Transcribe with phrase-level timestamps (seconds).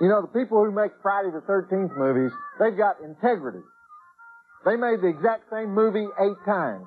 [0.00, 3.62] You know, the people who make Friday the 13th movies, they've got integrity.
[4.64, 6.86] They made the exact same movie eight times.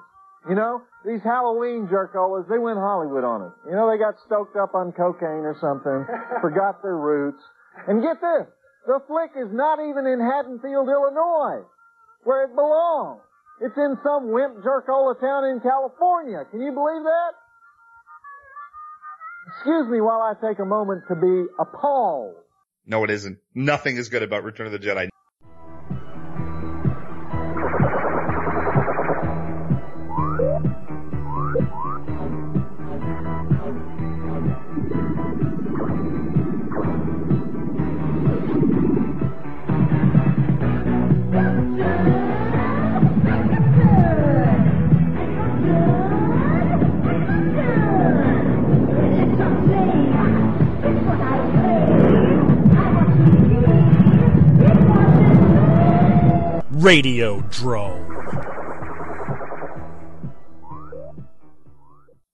[0.49, 3.53] You know, these Halloween jerkolas, they went Hollywood on it.
[3.69, 6.07] You know, they got stoked up on cocaine or something,
[6.41, 7.43] forgot their roots.
[7.87, 8.47] And get this,
[8.87, 11.67] the flick is not even in Haddonfield, Illinois,
[12.23, 13.21] where it belongs.
[13.61, 16.41] It's in some wimp jerkola town in California.
[16.49, 17.31] Can you believe that?
[19.53, 22.41] Excuse me while I take a moment to be appalled.
[22.85, 23.39] No, it isn't.
[23.53, 25.09] Nothing is good about Return of the Jedi.
[56.81, 58.07] Radio Drome.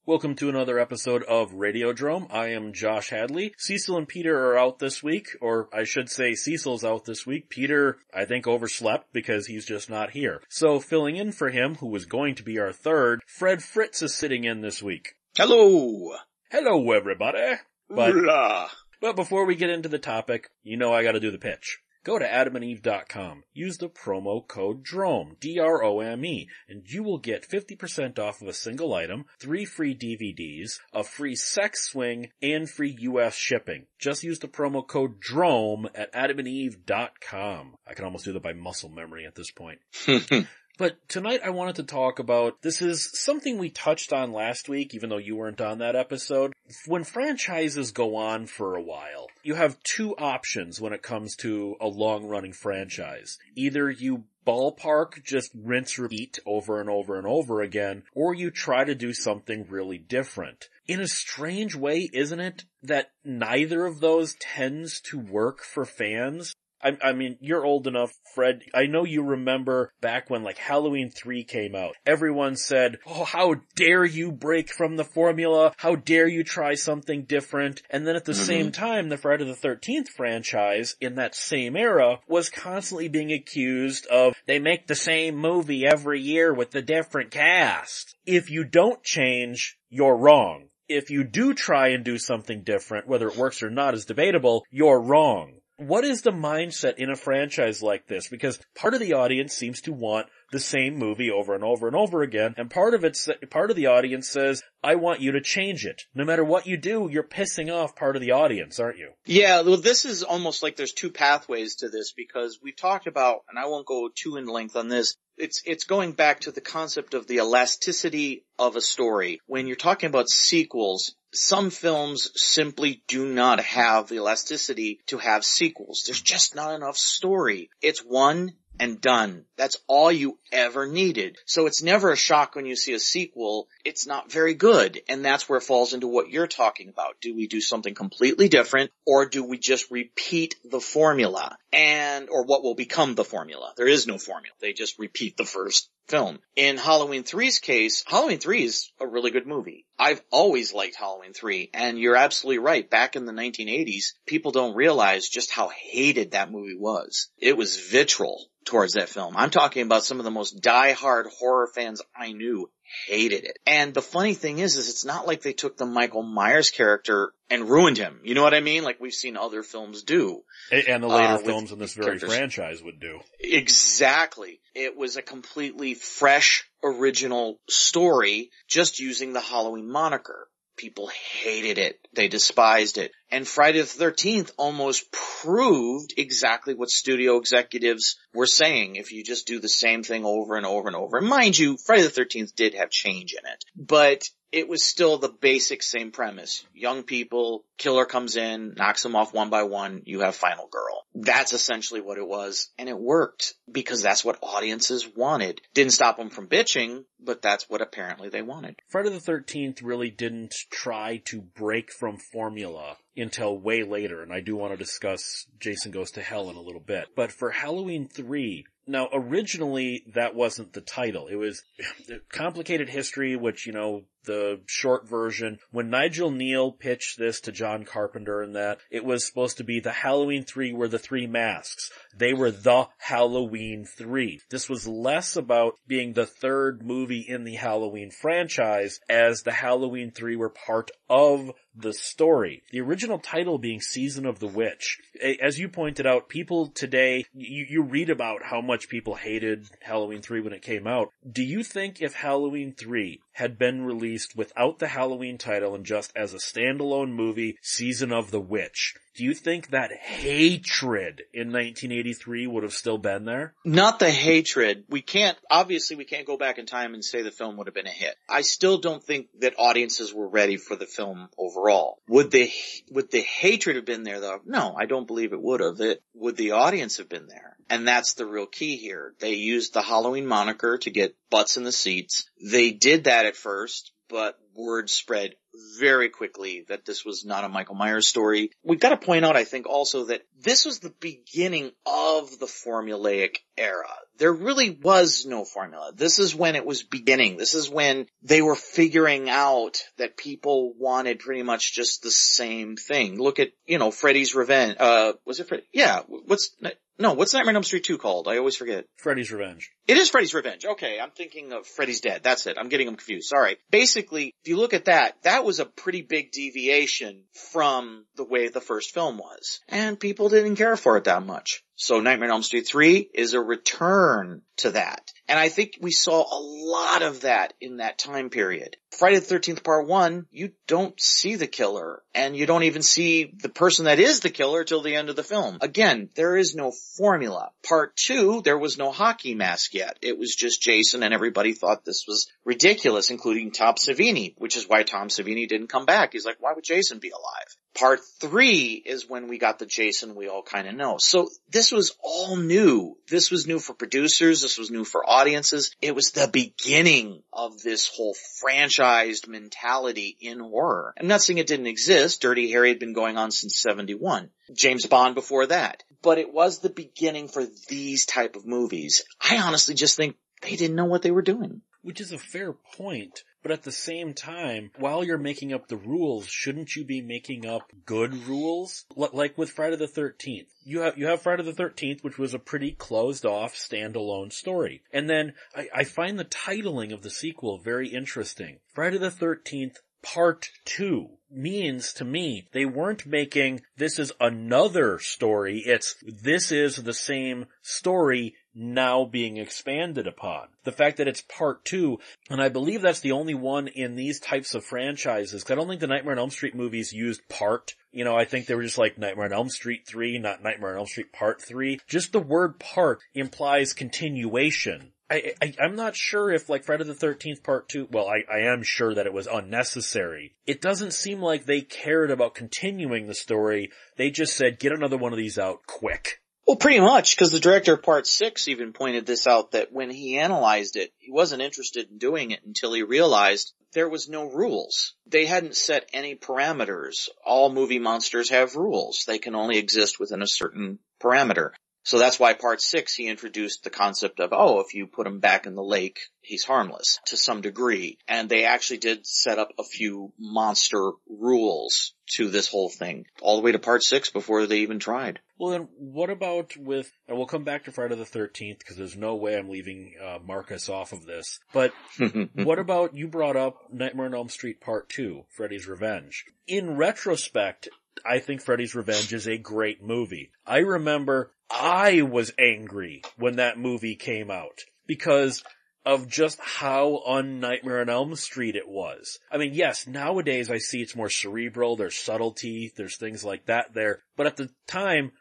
[0.06, 2.34] Welcome to another episode of Radio Radiodrome.
[2.34, 3.54] I am Josh Hadley.
[3.58, 7.50] Cecil and Peter are out this week, or I should say Cecil's out this week.
[7.50, 10.42] Peter, I think, overslept because he's just not here.
[10.48, 14.16] So filling in for him, who was going to be our third, Fred Fritz is
[14.16, 15.16] sitting in this week.
[15.36, 16.14] Hello!
[16.52, 17.58] Hello everybody!
[17.90, 18.70] But, Hoorah.
[19.02, 21.80] but before we get into the topic, you know I gotta do the pitch.
[22.04, 28.42] Go to adamandeve.com, use the promo code DROME, D-R-O-M-E, and you will get 50% off
[28.42, 33.88] of a single item, three free DVDs, a free sex swing, and free US shipping.
[34.00, 37.76] Just use the promo code DROME at adamandeve.com.
[37.88, 39.80] I can almost do that by muscle memory at this point.
[40.78, 44.94] But tonight I wanted to talk about, this is something we touched on last week,
[44.94, 46.54] even though you weren't on that episode.
[46.86, 51.78] When franchises go on for a while, you have two options when it comes to
[51.82, 53.40] a long running franchise.
[53.56, 58.84] Either you ballpark, just rinse repeat over and over and over again, or you try
[58.84, 60.70] to do something really different.
[60.88, 66.54] In a strange way, isn't it, that neither of those tends to work for fans?
[66.82, 68.62] I, I mean, you're old enough, Fred.
[68.74, 71.96] I know you remember back when like Halloween 3 came out.
[72.06, 75.74] Everyone said, oh, how dare you break from the formula?
[75.78, 77.82] How dare you try something different?
[77.90, 78.44] And then at the mm-hmm.
[78.44, 84.06] same time, the Friday the 13th franchise in that same era was constantly being accused
[84.08, 88.16] of, they make the same movie every year with a different cast.
[88.26, 90.68] If you don't change, you're wrong.
[90.88, 94.64] If you do try and do something different, whether it works or not is debatable,
[94.70, 98.28] you're wrong what is the mindset in a franchise like this?
[98.28, 101.96] Because part of the audience seems to want the same movie over and over and
[101.96, 105.42] over again, and part of it, part of the audience says, I want you to
[105.42, 106.04] change it.
[106.16, 109.12] No matter what you do, you're pissing off part of the audience, aren't you?
[109.26, 113.42] Yeah, well this is almost like there's two pathways to this because we've talked about,
[113.50, 116.62] and I won't go too in length on this, it's, it's going back to the
[116.62, 119.40] concept of the elasticity of a story.
[119.46, 125.46] When you're talking about sequels, some films simply do not have the elasticity to have
[125.46, 126.04] sequels.
[126.06, 127.70] There's just not enough story.
[127.82, 129.46] It's one and done.
[129.56, 131.38] That's all you ever needed.
[131.46, 133.68] So it's never a shock when you see a sequel.
[133.84, 135.02] It's not very good.
[135.10, 137.20] And that's where it falls into what you're talking about.
[137.22, 142.44] Do we do something completely different or do we just repeat the formula and, or
[142.44, 143.74] what will become the formula?
[143.78, 144.56] There is no formula.
[144.60, 146.40] They just repeat the first film.
[146.56, 149.86] In Halloween 3's case, Halloween 3 is a really good movie.
[150.00, 152.90] I've always liked Halloween 3 and you're absolutely right.
[152.90, 157.30] Back in the 1980s, people don't realize just how hated that movie was.
[157.38, 159.36] It was vitriol towards that film.
[159.38, 162.70] I'm talking about some of the most die-hard horror fans I knew
[163.08, 163.60] hated it.
[163.66, 167.34] And the funny thing is, is it's not like they took the Michael Myers character
[167.50, 168.20] and ruined him.
[168.24, 168.84] You know what I mean?
[168.84, 170.44] Like we've seen other films do.
[170.72, 172.30] And the later Uh, films in this very characters.
[172.30, 173.20] franchise would do.
[173.40, 174.60] Exactly.
[174.74, 180.48] It was a completely fresh, original story, just using the Halloween moniker.
[180.76, 182.00] People hated it.
[182.14, 183.12] They despised it.
[183.30, 188.96] And Friday the 13th almost proved exactly what studio executives were saying.
[188.96, 191.18] If you just do the same thing over and over and over.
[191.18, 193.66] And mind you, Friday the 13th did have change in it.
[193.76, 196.66] But it was still the basic same premise.
[196.74, 201.06] Young people, killer comes in, knocks them off one by one, you have final girl.
[201.14, 202.70] That's essentially what it was.
[202.78, 205.62] And it worked because that's what audiences wanted.
[205.74, 208.78] Didn't stop them from bitching, but that's what apparently they wanted.
[208.88, 214.40] Friday the 13th really didn't try to break from formula until way later, and I
[214.40, 217.08] do want to discuss Jason Goes to Hell in a little bit.
[217.16, 221.28] But for Halloween 3, now originally that wasn't the title.
[221.28, 221.64] It was
[222.30, 225.58] Complicated History, which, you know, the short version.
[225.72, 229.80] When Nigel Kneale pitched this to John Carpenter and that, it was supposed to be
[229.80, 231.92] the Halloween 3 were the three masks.
[232.16, 234.42] They were the Halloween 3.
[234.50, 240.12] This was less about being the third movie in the Halloween franchise as the Halloween
[240.12, 242.64] 3 were part of the story.
[242.72, 244.98] The original title being Season of the Witch.
[245.42, 250.22] As you pointed out, people today, you, you read about how much people hated Halloween
[250.22, 251.10] 3 when it came out.
[251.30, 256.12] Do you think if Halloween 3 had been released without the Halloween title and just
[256.16, 262.46] as a standalone movie, Season of the Witch, do you think that hatred in 1983
[262.46, 263.56] would have still been there?
[263.66, 264.84] Not the hatred.
[264.90, 267.74] We can't, obviously we can't go back in time and say the film would have
[267.74, 268.16] been a hit.
[268.30, 271.98] I still don't think that audiences were ready for the film overall.
[272.08, 272.52] Would the,
[272.92, 274.40] would the hatred have been there though?
[274.46, 275.82] No, I don't believe it would have.
[275.82, 277.58] It, would the audience have been there?
[277.72, 279.16] And that's the real key here.
[279.20, 282.30] They used the Halloween moniker to get butts in the seats.
[282.40, 285.36] They did that at first, but word spread
[285.80, 288.52] very quickly that this was not a Michael Myers story.
[288.64, 292.46] We've got to point out, I think also that this was the beginning of the
[292.46, 293.90] formulaic era.
[294.18, 295.92] There really was no formula.
[295.96, 297.38] This is when it was beginning.
[297.38, 302.76] This is when they were figuring out that people wanted pretty much just the same
[302.76, 303.20] thing.
[303.20, 305.68] Look at, you know, Freddy's Revenge, uh, was it Freddy?
[305.72, 306.50] Yeah, what's,
[307.00, 308.28] no, what's Nightmare on Elm Street 2 called?
[308.28, 308.86] I always forget.
[308.98, 309.72] Freddy's Revenge.
[309.88, 310.66] It is Freddy's Revenge.
[310.66, 312.24] Okay, I'm thinking of Freddy's Dead.
[312.24, 312.58] That's it.
[312.60, 313.30] I'm getting them confused.
[313.30, 313.58] Sorry.
[313.70, 318.48] Basically, if you look at that, that was a pretty big deviation from the way
[318.48, 319.60] the first film was.
[319.70, 321.64] And people didn't care for it that much.
[321.80, 325.14] So Nightmare on Elm Street 3 is a return to that.
[325.28, 328.78] And I think we saw a lot of that in that time period.
[328.98, 333.32] Friday the 13th part 1, you don't see the killer and you don't even see
[333.42, 335.60] the person that is the killer till the end of the film.
[335.62, 337.52] Again, there is no formula.
[337.68, 340.00] Part 2, there was no hockey mask yet.
[340.02, 344.68] It was just Jason and everybody thought this was ridiculous, including Tom Savini, which is
[344.68, 346.14] why Tom Savini didn't come back.
[346.14, 347.56] He's like, why would Jason be alive?
[347.78, 350.98] Part three is when we got the Jason we all kind of know.
[351.00, 352.98] So this was all new.
[353.08, 354.42] This was new for producers.
[354.42, 355.76] This was new for audiences.
[355.80, 360.96] It was the beginning of this whole franchised mentality in horror.
[361.00, 362.22] I'm not saying it didn't exist.
[362.22, 364.32] Dirty Harry had been going on since 71.
[364.56, 365.84] James Bond before that.
[366.02, 369.04] But it was the beginning for these type of movies.
[369.22, 371.62] I honestly just think they didn't know what they were doing.
[371.84, 373.24] Which is a fair point.
[373.48, 377.46] But at the same time, while you're making up the rules, shouldn't you be making
[377.46, 378.84] up good rules?
[378.98, 380.48] L- like with Friday the 13th.
[380.66, 384.84] You have, you have Friday the 13th, which was a pretty closed off standalone story.
[384.92, 388.60] And then I, I find the titling of the sequel very interesting.
[388.74, 395.64] Friday the 13th part two means to me they weren't making this is another story.
[395.66, 400.48] It's this is the same story now being expanded upon.
[400.64, 404.20] The fact that it's part two, and I believe that's the only one in these
[404.20, 407.76] types of franchises, I don't think the Nightmare on Elm Street movies used part.
[407.92, 410.72] You know, I think they were just like Nightmare on Elm Street 3, not Nightmare
[410.72, 411.80] on Elm Street Part 3.
[411.88, 414.92] Just the word part implies continuation.
[415.10, 418.40] I, I, am not sure if like Friday the 13th part two, well, I, I
[418.52, 420.36] am sure that it was unnecessary.
[420.46, 423.72] It doesn't seem like they cared about continuing the story.
[423.96, 426.20] They just said, get another one of these out quick.
[426.48, 429.90] Well, pretty much, because the director of Part 6 even pointed this out that when
[429.90, 434.32] he analyzed it, he wasn't interested in doing it until he realized there was no
[434.32, 434.94] rules.
[435.06, 437.10] They hadn't set any parameters.
[437.26, 439.04] All movie monsters have rules.
[439.06, 441.52] They can only exist within a certain parameter.
[441.88, 445.22] So that's why part six, he introduced the concept of, oh, if you put him
[445.22, 447.98] back in the lake, he's harmless to some degree.
[448.10, 453.38] And they actually did set up a few monster rules to this whole thing all
[453.38, 455.22] the way to part six before they even tried.
[455.38, 458.98] Well then, what about with, and we'll come back to Friday the 13th because there's
[458.98, 461.72] no way I'm leaving uh, Marcus off of this, but
[462.34, 466.26] what about, you brought up Nightmare on Elm Street Part 2, Freddy's Revenge.
[466.48, 467.70] In retrospect,
[468.06, 470.32] I think Freddy's Revenge is a great movie.
[470.46, 475.44] I remember I was angry when that movie came out because
[475.86, 479.20] of just how un Nightmare on Elm Street it was.
[479.32, 483.74] I mean, yes, nowadays I see it's more cerebral, there's subtlety, there's things like that
[483.74, 485.14] there, but at the time,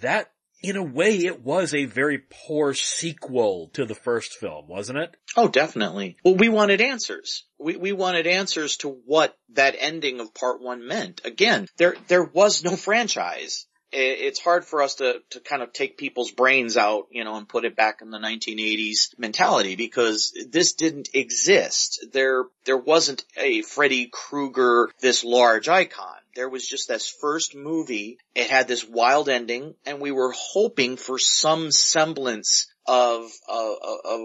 [0.00, 0.30] that
[0.62, 5.16] in a way, it was a very poor sequel to the first film, wasn't it?
[5.36, 6.16] Oh, definitely.
[6.24, 7.44] Well, we wanted answers.
[7.58, 11.22] We, we wanted answers to what that ending of part one meant.
[11.24, 15.98] Again, there, there was no franchise it's hard for us to, to kind of take
[15.98, 20.72] people's brains out, you know, and put it back in the 1980s mentality because this
[20.72, 22.06] didn't exist.
[22.12, 26.16] There, there wasn't a Freddy Krueger, this large icon.
[26.34, 28.18] There was just this first movie.
[28.34, 34.20] It had this wild ending and we were hoping for some semblance of, of, of,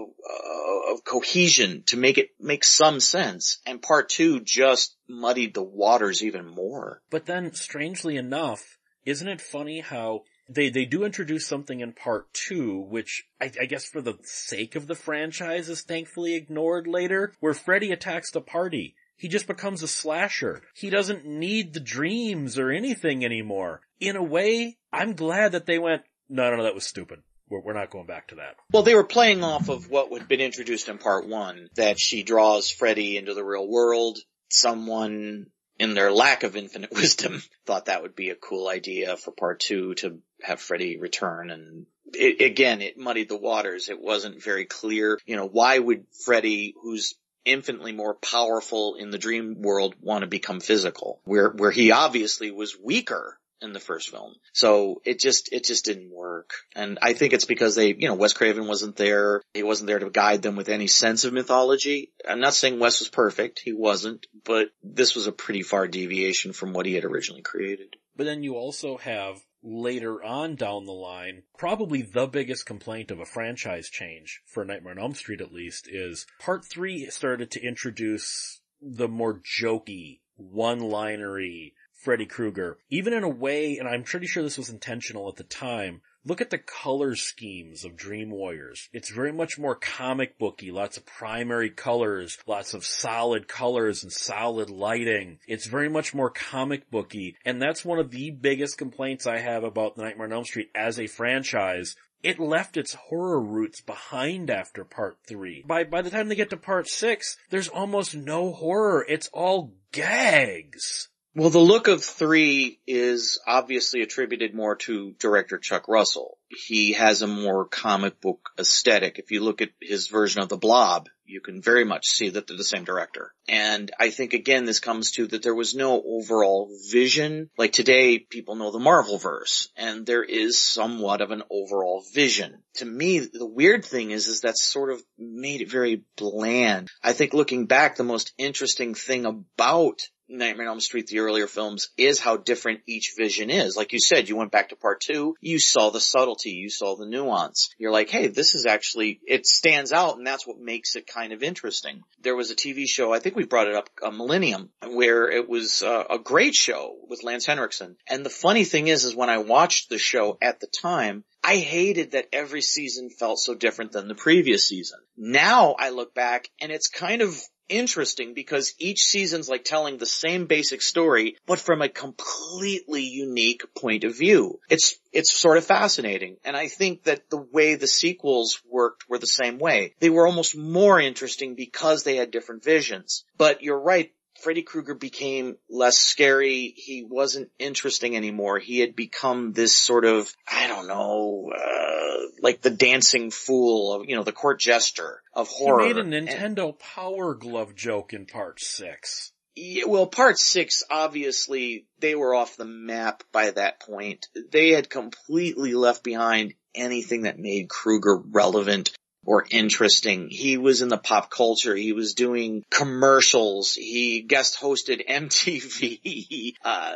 [0.90, 3.58] of cohesion to make it make some sense.
[3.66, 7.00] And part two just muddied the waters even more.
[7.10, 8.77] But then, strangely enough,
[9.08, 13.64] isn't it funny how they, they do introduce something in part two, which I, I,
[13.66, 18.40] guess for the sake of the franchise is thankfully ignored later, where Freddy attacks the
[18.40, 18.94] party.
[19.16, 20.62] He just becomes a slasher.
[20.74, 23.80] He doesn't need the dreams or anything anymore.
[23.98, 27.20] In a way, I'm glad that they went, no, no, no, that was stupid.
[27.48, 28.56] We're, we're not going back to that.
[28.72, 32.22] Well, they were playing off of what had been introduced in part one, that she
[32.22, 34.18] draws Freddy into the real world.
[34.50, 35.46] Someone
[35.78, 39.60] in their lack of infinite wisdom thought that would be a cool idea for part
[39.60, 43.88] two to have Freddy return and it, again, it muddied the waters.
[43.88, 45.18] It wasn't very clear.
[45.26, 50.26] You know, why would Freddy, who's infinitely more powerful in the dream world, want to
[50.26, 51.20] become physical?
[51.24, 54.34] Where, where he obviously was weaker in the first film.
[54.52, 56.50] So it just, it just didn't work.
[56.74, 59.42] And I think it's because they, you know, Wes Craven wasn't there.
[59.54, 62.12] He wasn't there to guide them with any sense of mythology.
[62.28, 63.60] I'm not saying Wes was perfect.
[63.64, 67.96] He wasn't, but this was a pretty far deviation from what he had originally created.
[68.16, 73.20] But then you also have later on down the line, probably the biggest complaint of
[73.20, 77.62] a franchise change for Nightmare on Elm Street at least is part three started to
[77.62, 84.42] introduce the more jokey, one-linery, Freddy Krueger, even in a way, and I'm pretty sure
[84.42, 88.88] this was intentional at the time, look at the color schemes of Dream Warriors.
[88.92, 94.12] It's very much more comic booky, lots of primary colors, lots of solid colors and
[94.12, 95.40] solid lighting.
[95.48, 99.64] It's very much more comic booky, and that's one of the biggest complaints I have
[99.64, 104.50] about the Nightmare on Elm Street as a franchise it left its horror roots behind
[104.50, 105.64] after part three.
[105.66, 109.06] By, by the time they get to part six, there's almost no horror.
[109.08, 111.08] It's all gags.
[111.38, 116.36] Well, the look of three is obviously attributed more to director Chuck Russell.
[116.48, 119.20] He has a more comic book aesthetic.
[119.20, 122.48] If you look at his version of the blob, you can very much see that
[122.48, 123.32] they're the same director.
[123.48, 127.50] And I think again, this comes to that there was no overall vision.
[127.56, 132.64] Like today, people know the Marvel verse, and there is somewhat of an overall vision.
[132.78, 136.88] To me, the weird thing is, is that sort of made it very bland.
[137.00, 141.46] I think looking back, the most interesting thing about Nightmare on Elm Street, the earlier
[141.46, 143.76] films, is how different each vision is.
[143.76, 146.96] Like you said, you went back to part two, you saw the subtlety, you saw
[146.96, 147.70] the nuance.
[147.78, 151.32] You're like, hey, this is actually, it stands out and that's what makes it kind
[151.32, 152.02] of interesting.
[152.22, 155.48] There was a TV show, I think we brought it up, a Millennium, where it
[155.48, 157.96] was uh, a great show with Lance Henriksen.
[158.06, 161.56] And the funny thing is, is when I watched the show at the time, I
[161.56, 164.98] hated that every season felt so different than the previous season.
[165.16, 170.06] Now I look back and it's kind of interesting because each season's like telling the
[170.06, 174.60] same basic story, but from a completely unique point of view.
[174.68, 176.36] It's, it's sort of fascinating.
[176.44, 179.94] And I think that the way the sequels worked were the same way.
[180.00, 183.24] They were almost more interesting because they had different visions.
[183.36, 186.72] But you're right, Freddy Krueger became less scary.
[186.76, 188.58] He wasn't interesting anymore.
[188.58, 194.08] He had become this sort of, I don't know, uh, like the dancing fool of,
[194.08, 195.86] you know, the court jester of horror.
[195.86, 199.32] He made a Nintendo and, Power Glove joke in part six.
[199.56, 204.28] Yeah, well, part six, obviously, they were off the map by that point.
[204.52, 208.92] They had completely left behind anything that made Krueger relevant
[209.28, 210.28] or interesting.
[210.30, 211.76] He was in the pop culture.
[211.76, 213.74] He was doing commercials.
[213.74, 216.54] He guest hosted MTV.
[216.64, 216.94] Uh,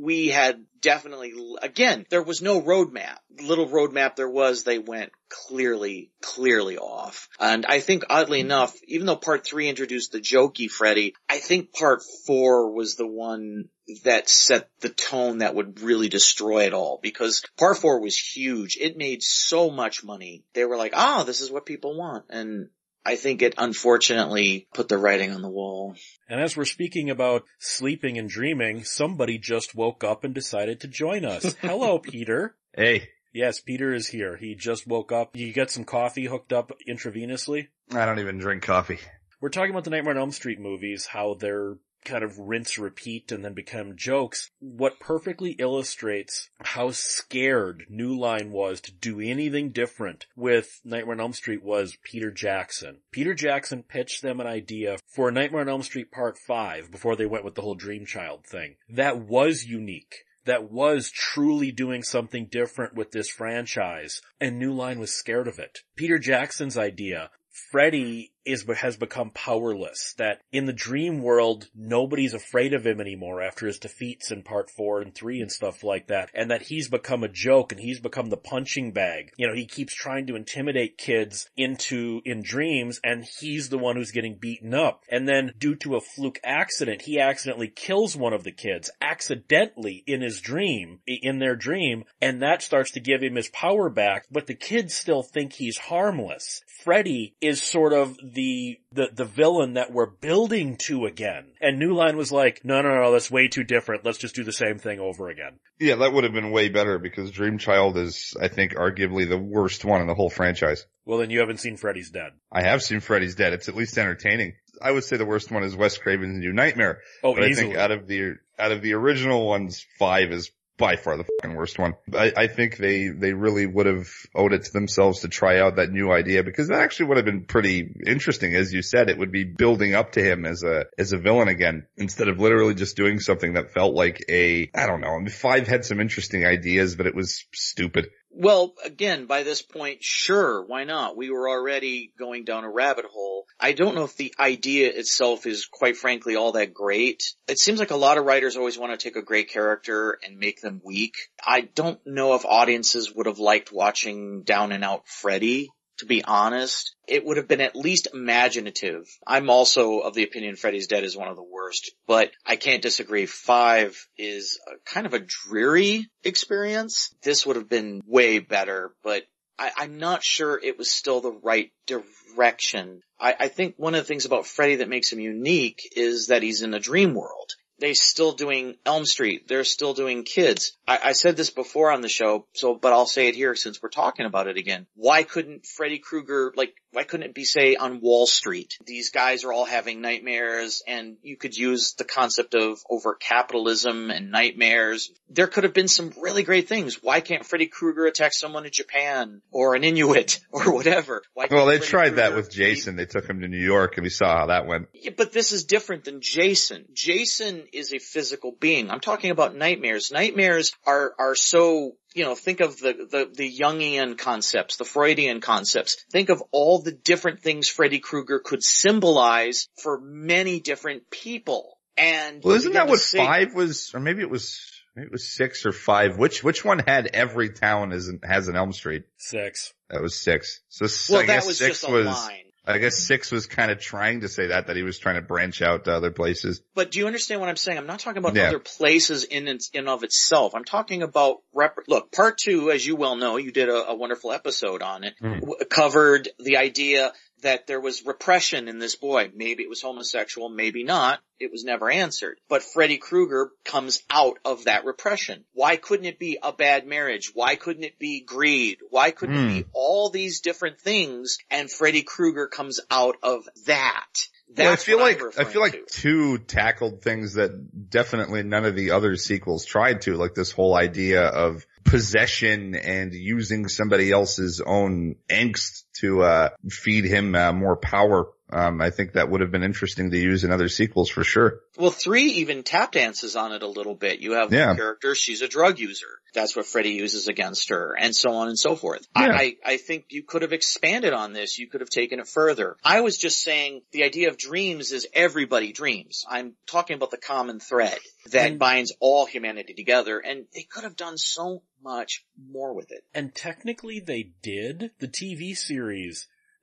[0.00, 3.18] we had definitely, again, there was no roadmap.
[3.38, 7.28] little roadmap there was, they went clearly, clearly off.
[7.38, 11.74] And I think oddly enough, even though part three introduced the jokey Freddy, I think
[11.74, 13.68] part four was the one
[14.04, 18.76] that set the tone that would really destroy it all because par four was huge.
[18.80, 20.44] It made so much money.
[20.54, 22.26] They were like, oh, this is what people want.
[22.28, 22.68] And
[23.04, 25.96] I think it unfortunately put the writing on the wall.
[26.28, 30.88] And as we're speaking about sleeping and dreaming, somebody just woke up and decided to
[30.88, 31.54] join us.
[31.60, 32.54] Hello, Peter.
[32.74, 33.08] Hey.
[33.32, 34.36] Yes, Peter is here.
[34.36, 35.36] He just woke up.
[35.36, 37.68] You get some coffee hooked up intravenously?
[37.92, 38.98] I don't even drink coffee.
[39.40, 43.30] We're talking about the Nightmare on Elm Street movies, how they're kind of rinse repeat
[43.32, 44.50] and then become jokes.
[44.60, 51.20] What perfectly illustrates how scared New Line was to do anything different with Nightmare on
[51.20, 52.98] Elm Street was Peter Jackson.
[53.10, 57.26] Peter Jackson pitched them an idea for Nightmare on Elm Street Part 5 before they
[57.26, 58.76] went with the whole Dream Child thing.
[58.88, 64.98] That was unique that was truly doing something different with this franchise, and New Line
[64.98, 65.80] was scared of it.
[65.94, 67.30] Peter Jackson's idea
[67.70, 70.14] Freddy is has become powerless.
[70.18, 74.70] That in the dream world, nobody's afraid of him anymore after his defeats in part
[74.70, 76.30] four and three and stuff like that.
[76.34, 79.32] And that he's become a joke and he's become the punching bag.
[79.36, 83.96] You know, he keeps trying to intimidate kids into, in dreams and he's the one
[83.96, 85.04] who's getting beaten up.
[85.10, 90.02] And then due to a fluke accident, he accidentally kills one of the kids accidentally
[90.06, 92.04] in his dream, in their dream.
[92.20, 95.78] And that starts to give him his power back, but the kids still think he's
[95.78, 96.62] harmless.
[96.84, 101.46] Freddy is sort of the, the, the villain that we're building to again.
[101.60, 104.04] And New Line was like, no, no, no, that's way too different.
[104.04, 105.58] Let's just do the same thing over again.
[105.80, 109.38] Yeah, that would have been way better because Dream Child is, I think, arguably the
[109.38, 110.86] worst one in the whole franchise.
[111.04, 112.30] Well, then you haven't seen Freddy's Dead.
[112.52, 113.54] I have seen Freddy's Dead.
[113.54, 114.54] It's at least entertaining.
[114.80, 117.00] I would say the worst one is Wes Craven's New Nightmare.
[117.24, 117.66] Oh, but easily.
[117.66, 121.24] I think out of the out of the original ones, five is by far the
[121.24, 121.94] fucking worst one.
[122.14, 125.76] I, I think they they really would have owed it to themselves to try out
[125.76, 128.54] that new idea because that actually would have been pretty interesting.
[128.54, 131.48] As you said, it would be building up to him as a as a villain
[131.48, 135.14] again instead of literally just doing something that felt like a I don't know.
[135.14, 138.08] I mean, five had some interesting ideas, but it was stupid.
[138.30, 141.16] Well, again, by this point, sure, why not?
[141.16, 143.46] We were already going down a rabbit hole.
[143.58, 147.34] I don't know if the idea itself is quite frankly all that great.
[147.48, 150.38] It seems like a lot of writers always want to take a great character and
[150.38, 151.16] make them weak.
[151.44, 156.24] I don't know if audiences would have liked watching down and out Freddy to be
[156.24, 156.94] honest.
[157.06, 159.06] It would have been at least imaginative.
[159.26, 162.82] I'm also of the opinion Freddy's Dead is one of the worst, but I can't
[162.82, 163.26] disagree.
[163.26, 167.14] Five is kind of a dreary experience.
[167.22, 169.24] This would have been way better, but
[169.58, 173.00] I, I'm not sure it was still the right direction.
[173.18, 176.42] I, I think one of the things about Freddy that makes him unique is that
[176.42, 179.46] he's in a dream world they're still doing Elm Street.
[179.48, 180.76] They're still doing kids.
[180.86, 183.80] I, I, said this before on the show, so, but I'll say it here since
[183.82, 184.86] we're talking about it again.
[184.94, 188.78] Why couldn't Freddy Krueger, like, why couldn't it be say on Wall Street?
[188.84, 194.10] These guys are all having nightmares and you could use the concept of over capitalism
[194.10, 195.10] and nightmares.
[195.28, 197.02] There could have been some really great things.
[197.02, 201.22] Why can't Freddy Krueger attack someone in Japan or an Inuit or whatever?
[201.34, 202.96] Why well, they Freddy tried that with Jason.
[202.96, 203.04] Be...
[203.04, 204.88] They took him to New York and we saw how that went.
[204.94, 206.86] Yeah, but this is different than Jason.
[206.92, 208.90] Jason is a physical being.
[208.90, 210.10] I'm talking about nightmares.
[210.10, 215.40] Nightmares are, are so you know, think of the, the, the Jungian concepts, the Freudian
[215.40, 216.04] concepts.
[216.10, 221.78] Think of all the different things Freddy Krueger could symbolize for many different people.
[221.96, 224.60] And well, isn't that what say, five was, or maybe it was,
[224.96, 226.18] maybe it was six or five.
[226.18, 229.04] Which which one had every town as an, has an Elm Street?
[229.18, 229.72] Six.
[229.88, 230.60] That was six.
[230.68, 232.06] So well, I that guess was six just a was.
[232.06, 232.47] line.
[232.68, 235.22] I guess six was kind of trying to say that, that he was trying to
[235.22, 236.60] branch out to other places.
[236.74, 237.78] But do you understand what I'm saying?
[237.78, 238.48] I'm not talking about Yeah.
[238.48, 240.54] other places in its, in of itself.
[240.54, 243.94] I'm talking about rep- look, part two, as you well know, you did a, a
[243.94, 245.40] wonderful episode on it, Hmm.
[245.40, 249.30] w- covered the idea that there was repression in this boy.
[249.34, 251.20] Maybe it was homosexual, maybe not.
[251.38, 252.40] It was never answered.
[252.48, 255.44] But Freddy Krueger comes out of that repression.
[255.52, 257.30] Why couldn't it be a bad marriage?
[257.32, 258.78] Why couldn't it be greed?
[258.90, 259.70] Why couldn't it be hmm.
[259.72, 264.06] all these different things and Freddy Krueger comes out of that?
[264.50, 265.84] That's well, I feel like I feel like to.
[265.88, 270.74] two tackled things that definitely none of the other sequels tried to, like this whole
[270.74, 277.76] idea of possession and using somebody else's own angst to uh feed him uh, more
[277.76, 278.28] power.
[278.50, 281.60] Um, I think that would have been interesting to use in other sequels for sure.
[281.76, 284.20] Well, three even tap dances on it a little bit.
[284.20, 284.70] You have Yeah.
[284.72, 286.06] the character, she's a drug user.
[286.32, 289.06] That's what Freddy uses against her, and so on and so forth.
[289.14, 289.24] Yeah.
[289.32, 291.58] I, I, I think you could have expanded on this.
[291.58, 292.76] You could have taken it further.
[292.82, 296.24] I was just saying the idea of dreams is everybody dreams.
[296.26, 297.98] I'm talking about the common thread
[298.30, 302.90] that And- binds all humanity together, and they could have done so much more with
[302.92, 303.04] it.
[303.14, 304.90] And technically they did.
[305.00, 305.87] The TV series,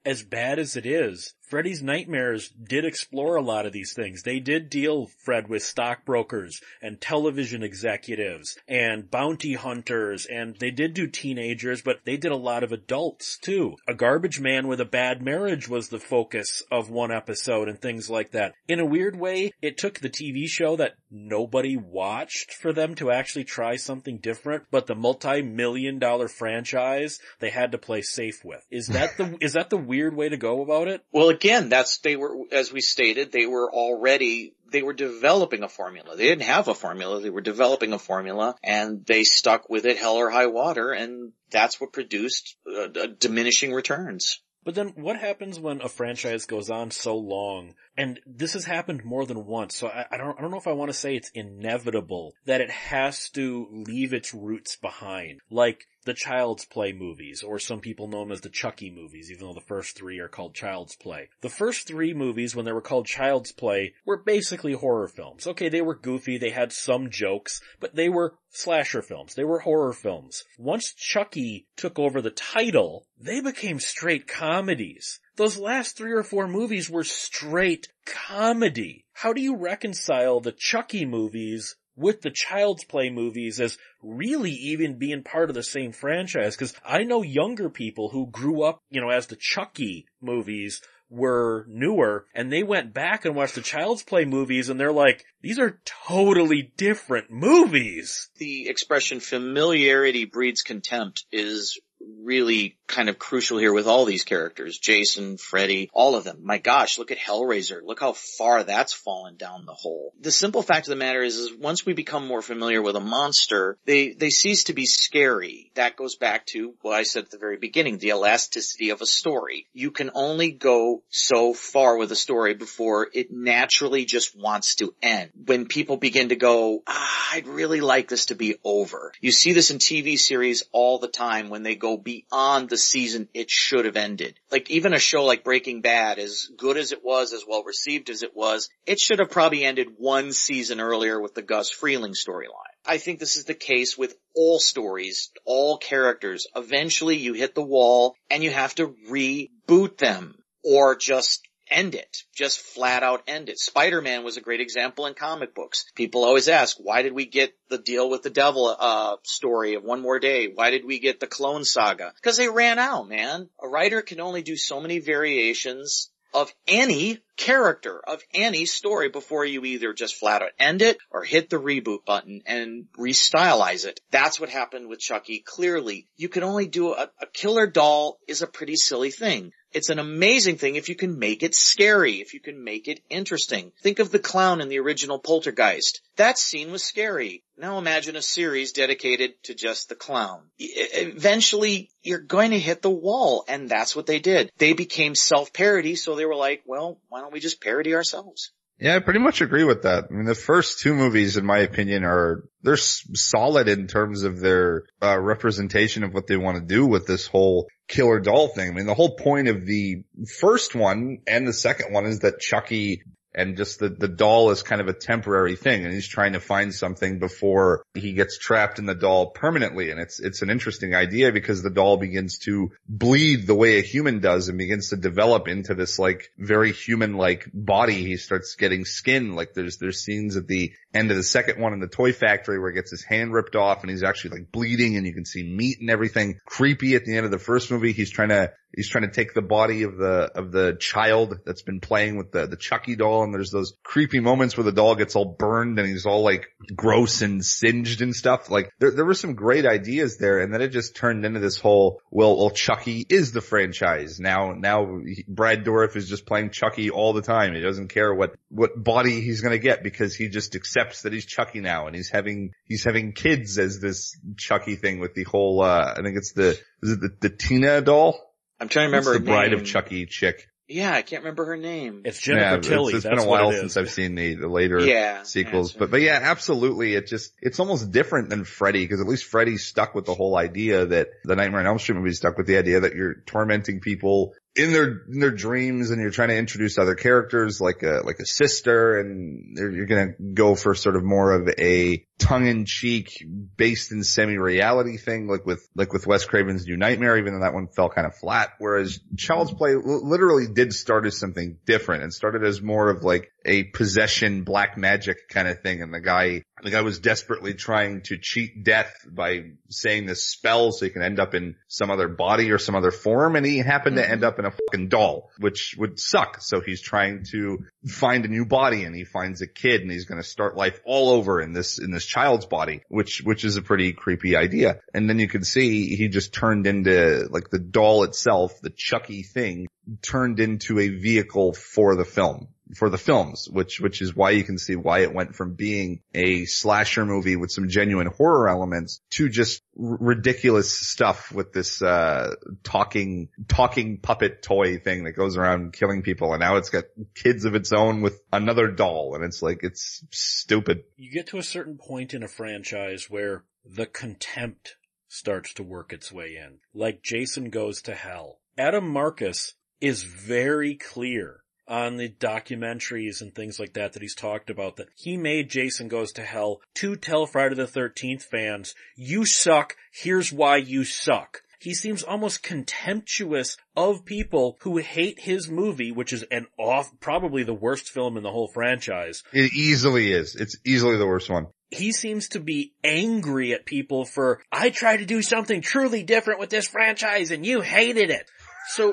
[0.04, 4.22] as bad as it is, Freddy's Nightmares did explore a lot of these things.
[4.22, 10.92] They did deal, Fred, with stockbrokers and television executives and bounty hunters and they did
[10.94, 13.76] do teenagers, but they did a lot of adults too.
[13.86, 18.10] A garbage man with a bad marriage was the focus of one episode and things
[18.10, 18.54] like that.
[18.66, 23.12] In a weird way, it took the TV show that nobody watched for them to
[23.12, 28.66] actually try something different, but the multi-million dollar franchise they had to play safe with.
[28.70, 31.04] Is that the, is that the weird way to go about it?
[31.12, 35.68] Well, again, that's, they were, as we stated, they were already, they were developing a
[35.68, 36.16] formula.
[36.16, 39.98] They didn't have a formula, they were developing a formula, and they stuck with it
[39.98, 44.40] hell or high water, and that's what produced uh, uh, diminishing returns.
[44.64, 49.04] But then what happens when a franchise goes on so long and this has happened
[49.04, 51.14] more than once, so I, I don't, I don't know if I want to say
[51.14, 55.38] it's inevitable that it has to leave its roots behind.
[55.50, 59.46] Like, the Child's Play movies, or some people know them as the Chucky movies, even
[59.46, 61.28] though the first three are called Child's Play.
[61.40, 65.46] The first three movies, when they were called Child's Play, were basically horror films.
[65.46, 69.34] Okay, they were goofy, they had some jokes, but they were slasher films.
[69.34, 70.44] They were horror films.
[70.58, 75.18] Once Chucky took over the title, they became straight comedies.
[75.34, 79.04] Those last three or four movies were straight comedy.
[79.12, 84.98] How do you reconcile the Chucky movies with the Child's Play movies as really even
[84.98, 86.56] being part of the same franchise.
[86.56, 91.64] Cause I know younger people who grew up, you know, as the Chucky movies were
[91.68, 95.58] newer and they went back and watched the Child's Play movies and they're like, these
[95.58, 98.28] are totally different movies.
[98.36, 104.78] The expression familiarity breeds contempt is really kind of crucial here with all these characters.
[104.78, 106.38] Jason, Freddy, all of them.
[106.42, 107.82] My gosh, look at Hellraiser.
[107.82, 110.12] Look how far that's fallen down the hole.
[110.20, 113.00] The simple fact of the matter is, is once we become more familiar with a
[113.00, 115.72] monster, they, they cease to be scary.
[115.74, 119.06] That goes back to what I said at the very beginning, the elasticity of a
[119.06, 119.66] story.
[119.72, 124.94] You can only go so far with a story before it naturally just wants to
[125.02, 125.30] end.
[125.44, 129.12] When people begin to go, ah, I'd really like this to be over.
[129.20, 133.28] You see this in TV series all the time when they go beyond the season
[133.32, 134.38] it should have ended.
[134.50, 138.10] Like even a show like Breaking Bad, as good as it was, as well received
[138.10, 142.00] as it was, it should have probably ended one season earlier with the Gus Fring
[142.00, 142.74] storyline.
[142.84, 146.46] I think this is the case with all stories, all characters.
[146.54, 152.18] Eventually you hit the wall and you have to reboot them or just end it.
[152.34, 153.58] Just flat out end it.
[153.58, 155.84] Spider-Man was a great example in comic books.
[155.94, 159.82] People always ask, why did we get the deal with the devil, uh, story of
[159.82, 160.48] One More Day?
[160.52, 162.12] Why did we get the Clone Saga?
[162.22, 163.48] Cause they ran out, man.
[163.62, 169.44] A writer can only do so many variations of any character of any story before
[169.44, 174.00] you either just flat out end it or hit the reboot button and restylize it.
[174.10, 175.42] That's what happened with Chucky.
[175.44, 179.52] Clearly, you can only do a, a killer doll is a pretty silly thing.
[179.76, 183.02] It's an amazing thing if you can make it scary, if you can make it
[183.10, 183.72] interesting.
[183.82, 186.00] Think of the clown in the original Poltergeist.
[186.16, 187.44] That scene was scary.
[187.58, 190.44] Now imagine a series dedicated to just the clown.
[190.58, 194.50] Eventually, you're going to hit the wall, and that's what they did.
[194.56, 198.52] They became self-parody, so they were like, well, why don't we just parody ourselves?
[198.78, 200.04] Yeah, I pretty much agree with that.
[200.10, 204.38] I mean, the first two movies, in my opinion, are they're solid in terms of
[204.38, 208.68] their uh, representation of what they want to do with this whole killer doll thing.
[208.68, 210.02] I mean, the whole point of the
[210.40, 213.02] first one and the second one is that Chucky
[213.36, 216.40] and just the, the doll is kind of a temporary thing and he's trying to
[216.40, 219.90] find something before he gets trapped in the doll permanently.
[219.90, 223.82] And it's, it's an interesting idea because the doll begins to bleed the way a
[223.82, 228.02] human does and begins to develop into this like very human like body.
[228.04, 229.34] He starts getting skin.
[229.36, 232.58] Like there's, there's scenes at the end of the second one in the toy factory
[232.58, 235.24] where he gets his hand ripped off and he's actually like bleeding and you can
[235.24, 237.92] see meat and everything creepy at the end of the first movie.
[237.92, 241.62] He's trying to, he's trying to take the body of the, of the child that's
[241.62, 244.94] been playing with the, the Chucky doll and there's those creepy moments where the doll
[244.94, 248.50] gets all burned and he's all like gross and singed and stuff.
[248.50, 251.58] Like there, there were some great ideas there and then it just turned into this
[251.58, 254.20] whole, well, well, Chucky is the franchise.
[254.20, 257.54] Now, now Brad Dourif is just playing Chucky all the time.
[257.54, 261.12] He doesn't care what, what body he's going to get because he just accepts that
[261.12, 265.24] he's Chucky now and he's having, he's having kids as this Chucky thing with the
[265.24, 266.50] whole, uh, I think it's the,
[266.82, 268.18] is it the, the Tina doll?
[268.60, 269.60] I'm trying to remember the bride name.
[269.60, 270.48] of Chucky chick.
[270.68, 272.02] Yeah, I can't remember her name.
[272.04, 272.94] It's Jennifer yeah, Tilly.
[272.94, 275.90] it's, it's been a while since I've seen the, the later yeah, sequels, yeah, but
[275.92, 276.94] but yeah, absolutely.
[276.94, 280.36] It just it's almost different than Freddy because at least Freddy stuck with the whole
[280.36, 283.78] idea that the Nightmare on Elm Street movie stuck with the idea that you're tormenting
[283.78, 288.00] people in their in their dreams and you're trying to introduce other characters like a
[288.04, 293.26] like a sister and you're going to go for sort of more of a tongue-in-cheek
[293.56, 297.52] based in semi-reality thing like with like with Wes Craven's New Nightmare even though that
[297.52, 298.50] one fell kind of flat.
[298.58, 303.04] Whereas Child's Play l- literally did start as something different and started as more of
[303.04, 305.82] like a possession black magic kind of thing.
[305.82, 310.72] And the guy the guy was desperately trying to cheat death by saying this spell
[310.72, 313.36] so he can end up in some other body or some other form.
[313.36, 314.12] And he happened to mm-hmm.
[314.12, 316.38] end up in a fucking doll, which would suck.
[316.40, 320.06] So he's trying to find a new body and he finds a kid and he's
[320.06, 323.56] going to start life all over in this, in this child's body, which, which is
[323.56, 324.80] a pretty creepy idea.
[324.94, 329.22] And then you can see he just turned into like the doll itself, the Chucky
[329.22, 329.66] thing
[330.02, 334.44] turned into a vehicle for the film for the films, which, which is why you
[334.44, 339.00] can see why it went from being a slasher movie with some genuine horror elements
[339.10, 345.36] to just r- ridiculous stuff with this, uh, talking, talking puppet toy thing that goes
[345.36, 346.32] around killing people.
[346.32, 349.14] And now it's got kids of its own with another doll.
[349.14, 350.82] And it's like, it's stupid.
[350.96, 354.76] You get to a certain point in a franchise where the contempt
[355.08, 356.58] starts to work its way in.
[356.74, 358.40] Like Jason Goes to Hell.
[358.58, 364.50] Adam Marcus is very clear on the documentaries and things like that that he's talked
[364.50, 369.26] about that he made Jason Goes to Hell to tell Friday the 13th fans, you
[369.26, 371.42] suck, here's why you suck.
[371.58, 377.42] He seems almost contemptuous of people who hate his movie, which is an off, probably
[377.42, 379.22] the worst film in the whole franchise.
[379.32, 380.34] It easily is.
[380.34, 381.46] It's easily the worst one.
[381.70, 386.40] He seems to be angry at people for, I tried to do something truly different
[386.40, 388.30] with this franchise and you hated it.
[388.68, 388.92] So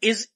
[0.00, 0.28] is,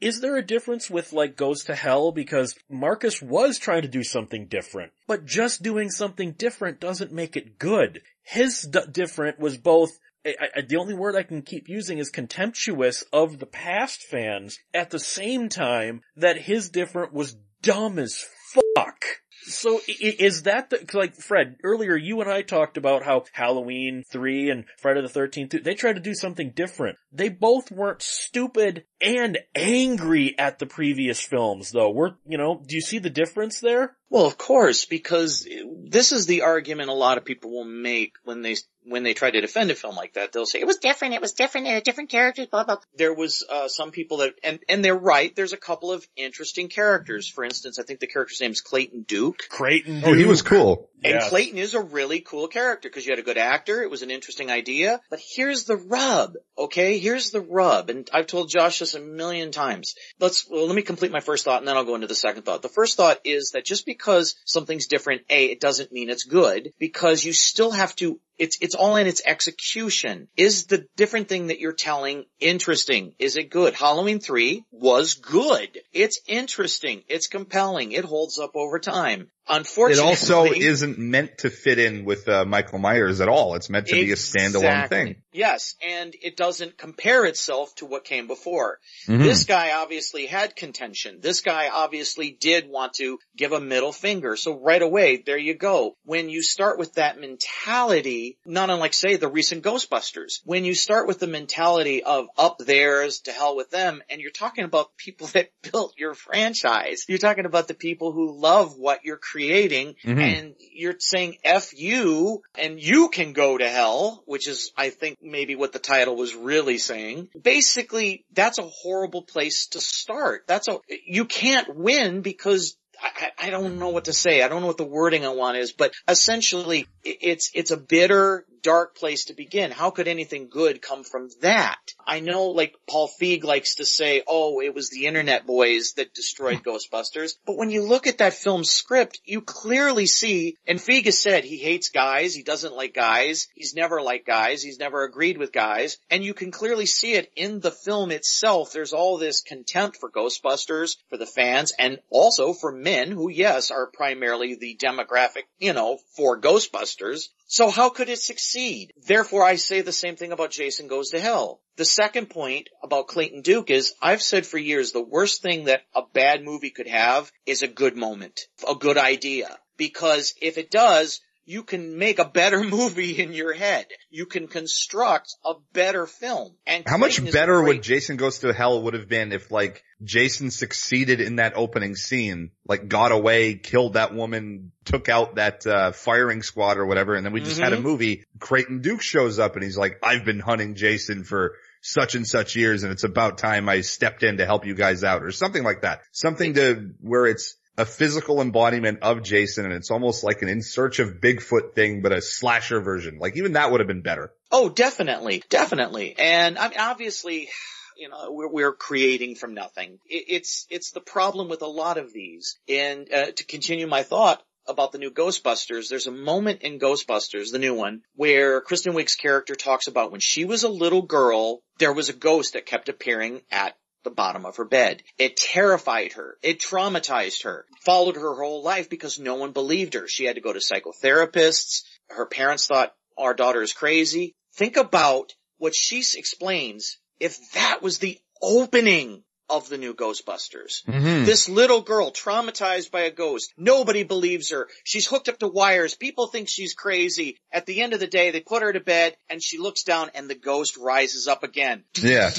[0.00, 2.12] is there a difference with like Goes to Hell?
[2.12, 7.36] Because Marcus was trying to do something different, but just doing something different doesn't make
[7.36, 8.02] it good.
[8.22, 9.90] His d- different was both
[10.24, 14.58] I, I, the only word I can keep using is contemptuous of the past fans
[14.72, 19.04] at the same time that his different was dumb as fuck.
[19.44, 24.50] So is that the, like Fred, earlier you and I talked about how Halloween 3
[24.50, 26.98] and Friday the 13th, they tried to do something different.
[27.12, 31.90] They both weren't stupid and angry at the previous films though.
[31.90, 33.96] We're, you know, do you see the difference there?
[34.12, 35.48] Well, of course, because
[35.86, 39.30] this is the argument a lot of people will make when they when they try
[39.30, 40.32] to defend a film like that.
[40.32, 42.76] They'll say it was different, it was different, it had different characters, blah blah.
[42.94, 45.34] There was uh, some people that, and and they're right.
[45.34, 47.26] There's a couple of interesting characters.
[47.26, 49.48] For instance, I think the character's name is Clayton Duke.
[49.48, 50.00] Clayton.
[50.00, 50.08] Duke.
[50.08, 50.90] Oh, he was cool.
[51.04, 51.28] And yeah.
[51.28, 53.82] Clayton is a really cool character because you had a good actor.
[53.82, 55.00] It was an interesting idea.
[55.10, 56.34] But here's the rub.
[56.56, 57.90] Okay, here's the rub.
[57.90, 59.94] And I've told Josh this a million times.
[60.20, 62.42] Let's well, let me complete my first thought, and then I'll go into the second
[62.42, 62.62] thought.
[62.62, 64.01] The first thought is that just because
[64.44, 68.74] something's different, a, it doesn't mean it's good because you still have to it's, it's
[68.74, 70.26] all in its execution.
[70.36, 73.14] Is the different thing that you're telling interesting?
[73.20, 73.72] Is it good?
[73.74, 75.78] Halloween 3 was good.
[75.92, 77.04] It's interesting.
[77.06, 77.92] It's compelling.
[77.92, 79.30] It holds up over time.
[79.48, 83.56] Unfortunately, it also isn't meant to fit in with uh, Michael Myers at all.
[83.56, 84.06] It's meant to exactly.
[84.06, 85.16] be a standalone thing.
[85.32, 88.78] Yes, and it doesn't compare itself to what came before.
[89.08, 89.22] Mm-hmm.
[89.22, 91.18] This guy obviously had contention.
[91.20, 94.36] This guy obviously did want to give a middle finger.
[94.36, 95.96] So right away, there you go.
[96.04, 101.06] When you start with that mentality, not unlike say the recent Ghostbusters, when you start
[101.06, 105.26] with the mentality of up theirs to hell with them, and you're talking about people
[105.28, 110.18] that built your franchise, you're talking about the people who love what you're creating mm-hmm.
[110.18, 115.18] and you're saying F you and you can go to hell, which is I think
[115.22, 117.28] maybe what the title was really saying.
[117.40, 120.44] Basically, that's a horrible place to start.
[120.46, 124.42] That's a, you can't win because I, I, don't know what to say.
[124.42, 128.46] I don't know what the wording I want is, but essentially it's, it's a bitter,
[128.62, 129.70] dark place to begin.
[129.70, 131.78] How could anything good come from that?
[132.06, 136.14] I know like Paul Feig likes to say, oh, it was the internet boys that
[136.14, 136.70] destroyed hmm.
[136.70, 137.34] Ghostbusters.
[137.46, 141.44] But when you look at that film script, you clearly see, and Feig has said
[141.44, 145.52] he hates guys, he doesn't like guys, he's never liked guys, he's never agreed with
[145.52, 148.72] guys, and you can clearly see it in the film itself.
[148.72, 153.70] There's all this contempt for Ghostbusters, for the fans, and also for men who, yes,
[153.70, 157.28] are primarily the demographic, you know, for Ghostbusters.
[157.52, 158.94] So how could it succeed?
[159.06, 161.60] Therefore I say the same thing about Jason Goes to Hell.
[161.76, 165.82] The second point about Clayton Duke is I've said for years the worst thing that
[165.94, 169.54] a bad movie could have is a good moment, a good idea.
[169.76, 173.86] Because if it does, you can make a better movie in your head.
[174.10, 176.54] You can construct a better film.
[176.66, 180.50] And how much better would Jason Goes to Hell would have been if like Jason
[180.50, 185.92] succeeded in that opening scene, like got away, killed that woman, took out that uh,
[185.92, 187.64] firing squad or whatever, and then we just mm-hmm.
[187.64, 187.86] had a mm-hmm.
[187.86, 188.24] movie.
[188.38, 192.54] Creighton Duke shows up and he's like, "I've been hunting Jason for." such and such
[192.54, 195.64] years and it's about time I stepped in to help you guys out or something
[195.64, 196.02] like that.
[196.12, 200.62] Something to where it's a physical embodiment of Jason and it's almost like an in
[200.62, 203.18] search of Bigfoot thing, but a slasher version.
[203.18, 204.32] Like even that would have been better.
[204.50, 205.42] Oh, definitely.
[205.48, 206.14] Definitely.
[206.18, 207.48] And I mean, obviously,
[207.96, 209.98] you know, we're, we're creating from nothing.
[210.06, 212.58] It, it's, it's the problem with a lot of these.
[212.68, 217.50] And uh, to continue my thought, about the new Ghostbusters, there's a moment in Ghostbusters,
[217.50, 221.62] the new one, where Kristen Wiig's character talks about when she was a little girl,
[221.78, 225.02] there was a ghost that kept appearing at the bottom of her bed.
[225.18, 226.36] It terrified her.
[226.42, 227.66] It traumatized her.
[227.84, 230.08] Followed her whole life because no one believed her.
[230.08, 231.82] She had to go to psychotherapists.
[232.08, 234.34] Her parents thought our daughter is crazy.
[234.54, 240.82] Think about what she explains if that was the opening of the new Ghostbusters.
[240.86, 241.26] Mhm.
[241.26, 243.52] This little girl traumatized by a ghost.
[243.56, 244.68] Nobody believes her.
[244.82, 245.94] She's hooked up to wires.
[245.94, 247.38] People think she's crazy.
[247.52, 250.10] At the end of the day, they put her to bed and she looks down
[250.14, 251.84] and the ghost rises up again.
[252.00, 252.30] Yeah.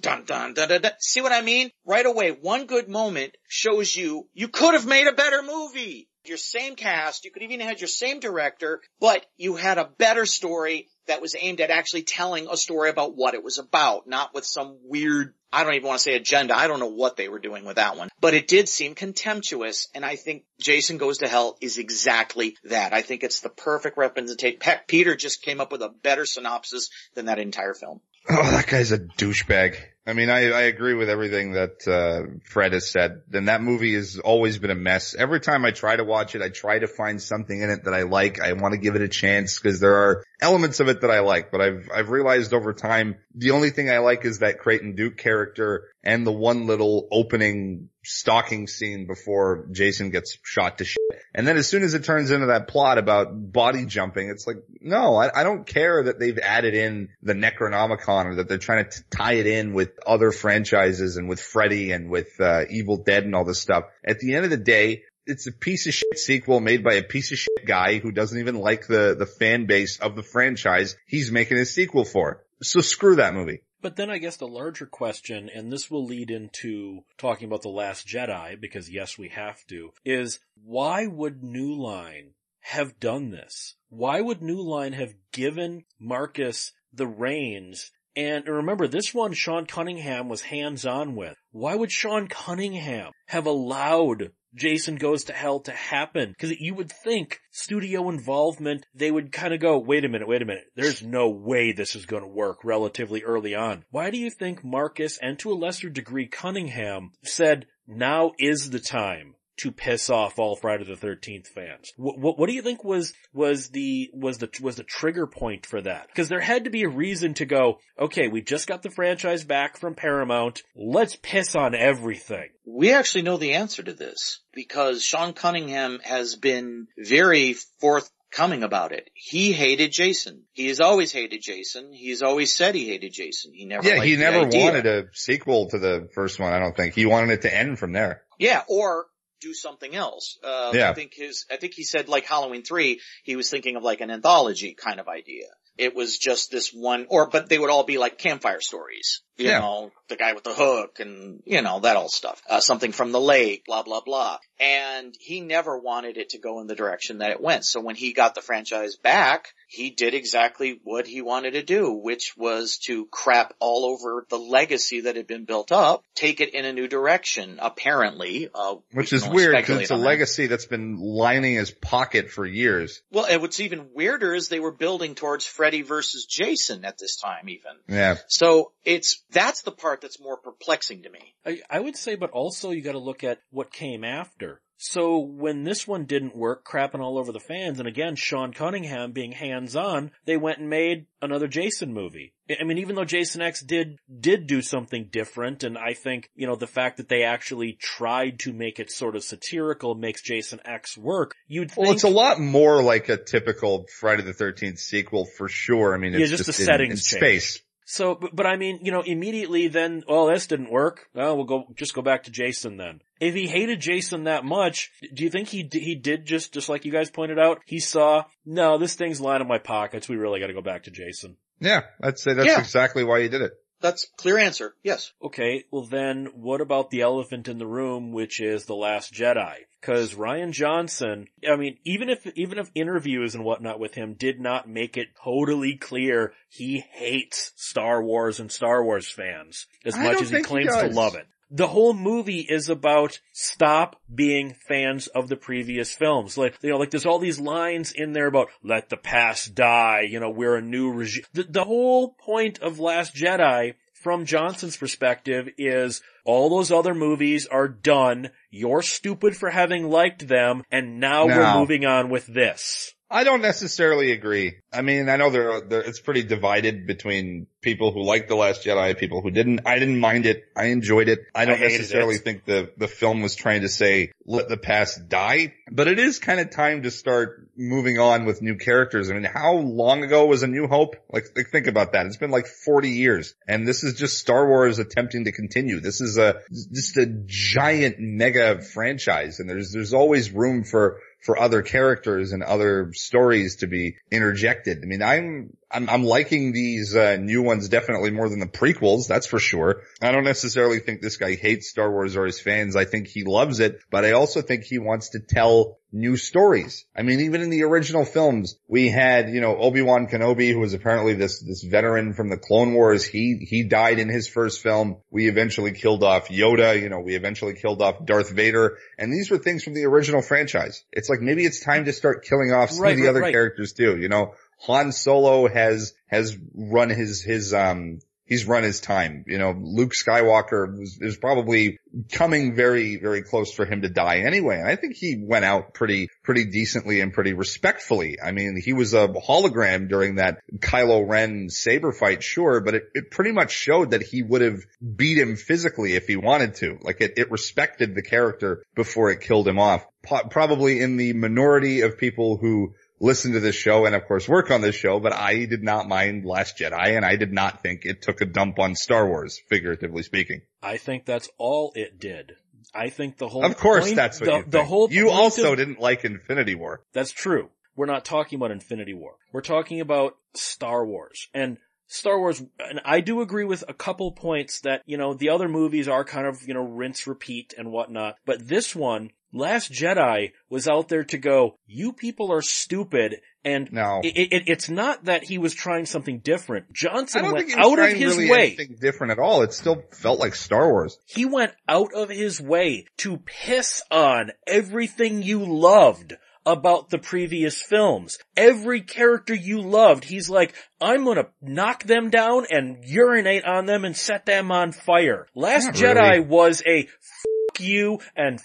[0.00, 0.92] Dun, dun, dun.
[1.00, 1.70] See what I mean?
[1.86, 6.08] Right away, one good moment shows you, you could have made a better movie.
[6.24, 9.90] Your same cast, you could have even had your same director, but you had a
[9.98, 14.06] better story that was aimed at actually telling a story about what it was about,
[14.06, 16.56] not with some weird, I don't even want to say agenda.
[16.56, 19.88] I don't know what they were doing with that one, but it did seem contemptuous.
[19.94, 22.92] And I think Jason Goes to Hell is exactly that.
[22.92, 24.58] I think it's the perfect representation.
[24.60, 28.00] Pe- Peter just came up with a better synopsis than that entire film.
[28.28, 29.76] Oh, that guy's a douchebag.
[30.04, 33.22] I mean, I, I agree with everything that, uh, Fred has said.
[33.32, 35.14] And that movie has always been a mess.
[35.14, 37.94] Every time I try to watch it, I try to find something in it that
[37.94, 38.40] I like.
[38.40, 41.20] I want to give it a chance because there are elements of it that I
[41.20, 44.96] like, but I've, I've realized over time, the only thing I like is that Creighton
[44.96, 50.98] Duke character and the one little opening stalking scene before Jason gets shot to shit.
[51.34, 54.56] And then as soon as it turns into that plot about body jumping, it's like,
[54.80, 58.84] no, I, I don't care that they've added in the Necronomicon or that they're trying
[58.84, 62.96] to t- tie it in with other franchises and with Freddy and with, uh, Evil
[62.96, 63.84] Dead and all this stuff.
[64.04, 67.02] At the end of the day, it's a piece of shit sequel made by a
[67.02, 70.96] piece of shit guy who doesn't even like the, the fan base of the franchise
[71.06, 72.42] he's making a sequel for.
[72.62, 73.62] So screw that movie.
[73.82, 77.68] But then I guess the larger question, and this will lead into talking about The
[77.68, 83.74] Last Jedi, because yes, we have to, is why would New Line have done this?
[83.88, 87.90] Why would New Line have given Marcus the reins?
[88.14, 91.34] And remember, this one Sean Cunningham was hands on with.
[91.50, 96.30] Why would Sean Cunningham have allowed Jason Goes to Hell to happen?
[96.30, 100.42] Because you would think studio involvement, they would kind of go, wait a minute, wait
[100.42, 100.64] a minute.
[100.76, 103.84] There's no way this is going to work relatively early on.
[103.90, 108.80] Why do you think Marcus and to a lesser degree Cunningham said, now is the
[108.80, 111.92] time to piss off all Friday the 13th fans.
[111.96, 115.66] What, what, what do you think was, was the, was the, was the trigger point
[115.66, 116.12] for that?
[116.14, 119.44] Cause there had to be a reason to go, okay, we just got the franchise
[119.44, 120.62] back from Paramount.
[120.76, 122.48] Let's piss on everything.
[122.66, 128.92] We actually know the answer to this because Sean Cunningham has been very forthcoming about
[128.92, 129.10] it.
[129.14, 130.42] He hated Jason.
[130.52, 131.92] He has always hated Jason.
[131.92, 133.52] He's always said he hated Jason.
[133.54, 134.64] He never Yeah, liked he the never idea.
[134.64, 136.94] wanted a sequel to the first one, I don't think.
[136.94, 138.22] He wanted it to end from there.
[138.38, 139.06] Yeah, or
[139.42, 140.38] do something else.
[140.42, 140.90] Uh, Yeah.
[140.90, 144.00] I think his, I think he said like Halloween 3, he was thinking of like
[144.00, 145.46] an anthology kind of idea.
[145.78, 149.22] It was just this one, or, but they would all be like campfire stories.
[149.38, 149.60] You Yeah.
[149.60, 152.42] know, the guy with the hook and, you know, that old stuff.
[152.48, 154.38] Uh, something from the lake, blah, blah, blah.
[154.60, 157.64] And he never wanted it to go in the direction that it went.
[157.64, 161.90] So when he got the franchise back, he did exactly what he wanted to do,
[161.90, 166.52] which was to crap all over the legacy that had been built up, take it
[166.52, 168.50] in a new direction, apparently.
[168.54, 170.00] Uh, Which can is weird because it's a that.
[170.00, 173.00] legacy that's been lining his pocket for years.
[173.10, 177.16] Well, and what's even weirder is they were building towards Freddy versus Jason at this
[177.16, 177.72] time even.
[177.88, 178.16] Yeah.
[178.28, 181.34] So it's, that's the part that's more perplexing to me.
[181.46, 184.60] I, I would say, but also you gotta look at what came after.
[184.84, 189.12] So when this one didn't work, crapping all over the fans, and again, Sean Cunningham
[189.12, 192.34] being hands-on, they went and made another Jason movie.
[192.50, 196.30] I I mean, even though Jason X did, did do something different, and I think,
[196.34, 200.20] you know, the fact that they actually tried to make it sort of satirical makes
[200.20, 201.78] Jason X work, you'd think.
[201.86, 205.94] Well, it's a lot more like a typical Friday the 13th sequel for sure.
[205.94, 207.42] I mean, it's Yeah, just the in- settings in change.
[207.42, 207.62] space.
[207.92, 211.08] So, but, but I mean, you know, immediately then, well, this didn't work.
[211.14, 213.02] Well, we'll go, just go back to Jason then.
[213.20, 216.86] If he hated Jason that much, do you think he, he did just, just like
[216.86, 220.08] you guys pointed out, he saw, no, this thing's lining my pockets.
[220.08, 221.36] We really gotta go back to Jason.
[221.60, 222.60] Yeah, I'd say that's Yeah.
[222.60, 223.52] exactly why he did it.
[223.82, 224.74] That's clear answer.
[224.82, 225.12] Yes.
[225.22, 229.54] Okay, well then, what about the elephant in the room, which is The Last Jedi?
[229.82, 234.40] Cause Rian Johnson, I mean, even if, even if interviews and whatnot with him did
[234.40, 240.04] not make it totally clear he hates Star Wars and Star Wars fans as I
[240.04, 241.26] much as he think he claims to love it.
[241.54, 246.38] The whole movie is about stop being fans of the previous films.
[246.38, 250.06] Like, you know, like there's all these lines in there about let the past die,
[250.08, 251.24] you know, we're a new regime.
[251.34, 257.46] The, the whole point of Last Jedi from Johnson's perspective is all those other movies
[257.46, 258.30] are done.
[258.50, 261.54] You're stupid for having liked them and now Now.
[261.54, 262.94] we're moving on with this.
[263.12, 264.54] I don't necessarily agree.
[264.72, 268.64] I mean, I know there, there, it's pretty divided between people who like The Last
[268.64, 269.60] Jedi, people who didn't.
[269.66, 270.44] I didn't mind it.
[270.56, 271.26] I enjoyed it.
[271.34, 272.24] I don't I necessarily it.
[272.24, 276.20] think the, the film was trying to say, let the past die, but it is
[276.20, 279.10] kind of time to start moving on with new characters.
[279.10, 280.96] I mean, how long ago was A New Hope?
[281.12, 282.06] Like, like think about that.
[282.06, 285.80] It's been like 40 years and this is just Star Wars attempting to continue.
[285.80, 291.38] This is a, just a giant mega franchise and there's, there's always room for, for
[291.38, 294.80] other characters and other stories to be interjected.
[294.82, 299.06] I mean, I'm, I'm, I'm liking these, uh, new ones definitely more than the prequels,
[299.06, 299.82] that's for sure.
[300.00, 302.76] I don't necessarily think this guy hates Star Wars or his fans.
[302.76, 306.86] I think he loves it, but I also think he wants to tell new stories.
[306.96, 310.72] I mean, even in the original films, we had, you know, Obi-Wan Kenobi, who was
[310.72, 313.04] apparently this, this veteran from the Clone Wars.
[313.04, 314.96] He, he died in his first film.
[315.10, 316.80] We eventually killed off Yoda.
[316.80, 318.78] You know, we eventually killed off Darth Vader.
[318.98, 320.82] And these were things from the original franchise.
[320.92, 323.20] It's like maybe it's time to start killing off some Right, of the right, other
[323.20, 323.32] right.
[323.32, 323.98] characters too.
[323.98, 327.98] You know, Han Solo has, has run his, his, um,
[328.32, 329.24] he's run his time.
[329.26, 331.78] You know, Luke Skywalker was, is probably
[332.10, 334.58] coming very, very close for him to die anyway.
[334.58, 338.18] And I think he went out pretty, pretty decently and pretty respectfully.
[338.22, 342.84] I mean, he was a hologram during that Kylo Ren saber fight, sure, but it,
[342.94, 344.62] it pretty much showed that he would have
[344.96, 346.78] beat him physically if he wanted to.
[346.80, 349.84] Like it, it respected the character before it killed him off.
[350.02, 354.26] Po- probably in the minority of people who listen to this show and of course
[354.28, 357.62] work on this show, but I did not mind Last Jedi and I did not
[357.62, 360.42] think it took a dump on Star Wars, figuratively speaking.
[360.62, 362.36] I think that's all it did.
[362.74, 364.52] I think the whole Of course point- that's what the, you think.
[364.52, 366.80] the whole you also of- didn't like Infinity War.
[366.94, 367.50] That's true.
[367.76, 369.14] We're not talking about Infinity War.
[369.32, 371.28] We're talking about Star Wars.
[371.34, 375.28] And Star Wars, and I do agree with a couple points that, you know, the
[375.30, 378.16] other movies are kind of, you know, rinse, repeat and whatnot.
[378.24, 383.16] But this one, Last Jedi was out there to go, you people are stupid.
[383.44, 384.00] And No.
[384.04, 386.72] it, it, it's not that he was trying something different.
[386.72, 388.46] Johnson went think he was out of trying his really way.
[388.48, 389.42] anything different at all.
[389.42, 390.98] It still felt like Star Wars.
[391.06, 396.14] He went out of his way to piss on everything you loved
[396.44, 398.18] about the previous films.
[398.36, 403.84] Every character you loved, he's like, I'm gonna knock them down and urinate on them
[403.84, 405.26] and set them on fire.
[405.34, 406.20] Last Not Jedi really.
[406.20, 408.40] was a fuck you and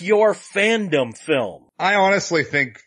[0.00, 1.66] your fandom film.
[1.78, 2.80] I honestly think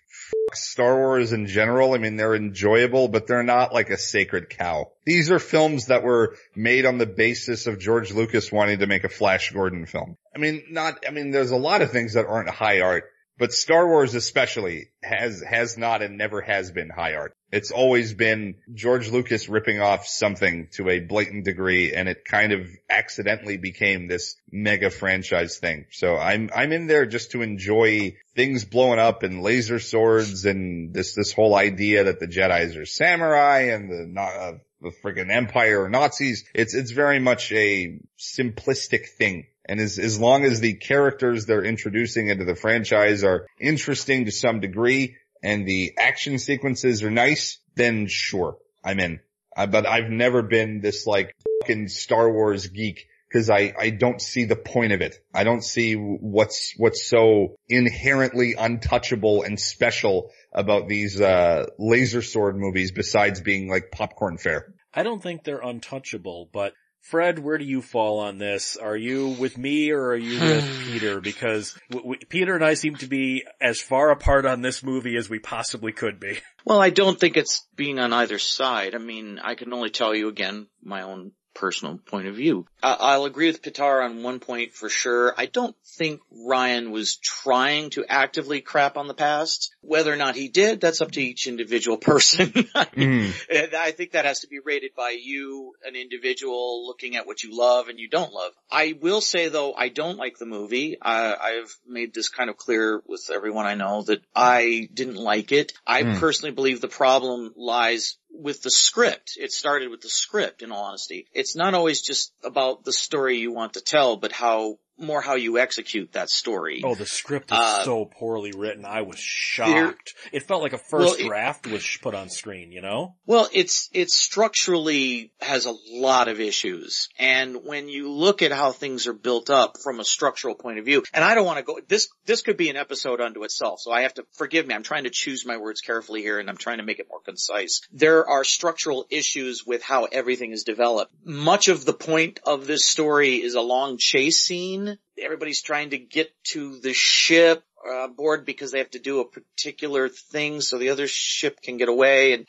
[0.54, 4.92] Star Wars in general, I mean, they're enjoyable, but they're not like a sacred cow.
[5.06, 9.04] These are films that were made on the basis of George Lucas wanting to make
[9.04, 10.18] a Flash Gordon film.
[10.36, 13.06] I mean, not, I mean, there's a lot of things that aren't high art,
[13.38, 17.36] but Star Wars especially has, has not and never has been high art.
[17.54, 22.52] It's always been George Lucas ripping off something to a blatant degree and it kind
[22.52, 25.86] of accidentally became this mega franchise thing.
[25.92, 30.96] So I'm, I'm in there just to enjoy things blowing up and laser swords and
[30.96, 35.84] this, this whole idea that the Jedi's are samurai and the, uh, the friggin' empire
[35.84, 36.46] or Nazis.
[36.56, 39.46] It's, it's very much a simplistic thing.
[39.66, 44.32] And as, as long as the characters they're introducing into the franchise are interesting to
[44.32, 49.20] some degree and the action sequences are nice, then sure, I'm in.
[49.56, 54.22] Uh, but I've never been this like fucking Star Wars geek because I, I don't
[54.22, 55.18] see the point of it.
[55.34, 62.56] I don't see what's, what's so inherently untouchable and special about these, uh, laser sword
[62.56, 64.74] movies besides being like popcorn fare.
[64.94, 66.74] I don't think they're untouchable, but
[67.04, 68.78] Fred, where do you fall on this?
[68.78, 71.20] Are you with me or are you with Peter?
[71.20, 75.18] Because w- w- Peter and I seem to be as far apart on this movie
[75.18, 76.40] as we possibly could be.
[76.66, 78.96] Well, I don't think it's being on either side.
[78.96, 82.66] I mean, I can only tell you again my own personal point of view.
[82.82, 85.34] I- I'll agree with Pitar on one point for sure.
[85.38, 89.74] I don't think Rian was trying to actively crap on the past.
[89.82, 92.52] Whether or not he did, that's up to each individual person.
[92.76, 97.16] I mean, and I think that has to be rated by you, an individual, looking
[97.16, 98.52] at what you love and you don't love.
[98.72, 100.98] I will say though, I don't like the movie.
[101.02, 105.52] I, I've made this kind of clear with everyone I know that I didn't like
[105.52, 105.74] it.
[105.86, 106.18] I Hmm.
[106.20, 109.38] personally believe the problem lies with the script.
[109.40, 111.28] It started with the script, in all honesty.
[111.34, 115.36] It's not always just about the story you want to tell, but how, more how
[115.36, 116.82] you execute that story.
[116.86, 118.86] Oh, the script is Uh, so poorly written.
[118.86, 120.14] I was shocked.
[120.32, 123.16] It felt like a first Well, it- draft was put on screen, you know?
[123.26, 124.10] Well, it's, it
[124.54, 127.10] structurally has a lot of issues.
[127.18, 130.86] And when you look at how things are built up from a structural point of
[130.86, 133.80] view, and I don't want to go, this, this could be an episode unto itself.
[133.82, 134.76] So I have to forgive me.
[134.76, 137.22] I'm trying to choose my words carefully here and I'm trying to make it more
[137.22, 137.82] concise.
[137.92, 141.12] There are structural issues with how everything is developed.
[141.24, 144.83] Much of the point of this story is a long chase scene.
[145.20, 149.26] Everybody's trying to get to the ship uh, board because they have to do a
[149.26, 152.46] particular thing so the other ship can get away and